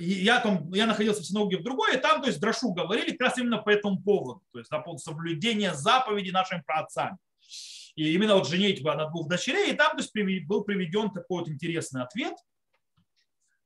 [0.00, 3.28] я, там, я находился в синагоге в другой, и там, то есть, Драшу говорили как
[3.28, 7.18] раз именно по этому поводу, то есть, на поводу соблюдения заповедей нашими праотцами.
[7.96, 11.48] И именно вот женитьба на двух дочерей, и там то есть, был приведен такой вот
[11.48, 12.34] интересный ответ.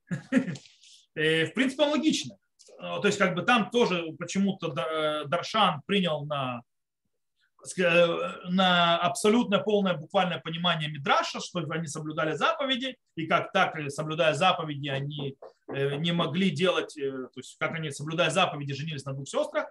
[1.17, 2.35] Э, в принципе, он логичный.
[2.77, 6.63] То есть, как бы там тоже почему-то э, Даршан принял на
[8.49, 14.35] на абсолютно полное буквальное понимание Мидраша, что они соблюдали заповеди, и как так, э, соблюдая
[14.35, 19.13] заповеди, они э, не могли делать, э, то есть как они, соблюдая заповеди, женились на
[19.13, 19.67] двух сестрах.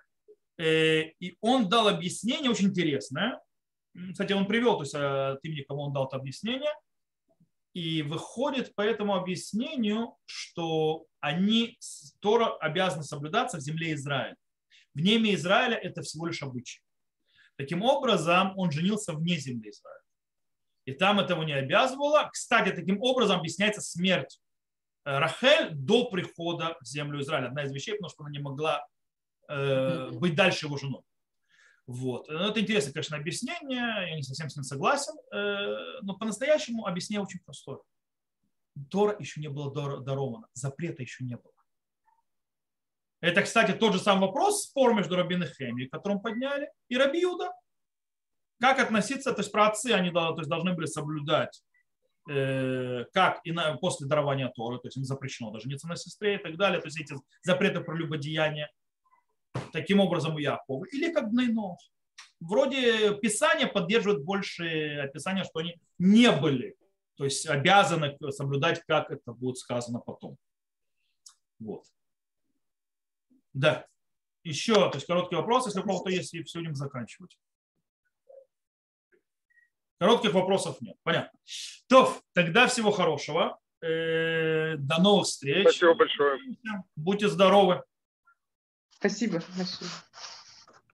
[0.59, 3.41] И он дал объяснение очень интересное.
[4.11, 6.71] Кстати, он привел, то есть от имени кого он дал это объяснение.
[7.73, 11.79] И выходит по этому объяснению, что они,
[12.19, 14.35] Тора обязаны соблюдаться в земле Израиля.
[14.93, 16.81] В неме Израиля это всего лишь обычай.
[17.55, 20.03] Таким образом, он женился вне земли Израиля.
[20.85, 22.29] И там этого не обязывало.
[22.31, 24.42] Кстати, таким образом объясняется смерть э,
[25.04, 27.47] Рахель до прихода в землю Израиля.
[27.47, 28.86] Одна из вещей, потому что она не могла
[29.49, 31.04] э, быть дальше его женой.
[31.86, 32.30] Вот.
[32.30, 37.24] Но это интересное, конечно, объяснение, я не совсем с ним согласен, э, но по-настоящему объяснение
[37.24, 37.80] очень простое.
[38.89, 41.54] Тора еще не было даровано, запрета еще не было.
[43.20, 47.22] Это, кстати, тот же самый вопрос, спор между Рабин и Хеми, которым подняли, и Раби
[47.22, 47.51] Юда.
[48.60, 51.72] Как относиться, то есть про отцы они то есть, должны были соблюдать, э,
[52.26, 56.38] как и на, после дарования Торы, то есть им запрещено даже жениться на сестре и
[56.38, 58.69] так далее, то есть эти запреты про любодеяние,
[59.71, 61.78] таким образом у Якова, или как Бнейнов.
[62.39, 66.78] Вроде Писание поддерживает больше описания, что они не были,
[67.15, 70.38] то есть обязаны соблюдать, как это будет сказано потом.
[71.59, 71.86] Вот.
[73.53, 73.86] Да.
[74.43, 77.38] Еще, то есть короткий вопрос, если у кого-то есть, и все будем заканчивать.
[80.04, 80.97] Коротких вопросов нет.
[81.04, 81.39] Понятно.
[81.88, 83.58] То, тогда всего хорошего.
[83.82, 85.62] Э, до новых встреч.
[85.62, 86.39] Спасибо большое.
[86.97, 87.84] Будьте здоровы.
[88.89, 89.41] Спасибо.
[89.56, 89.89] Спасибо.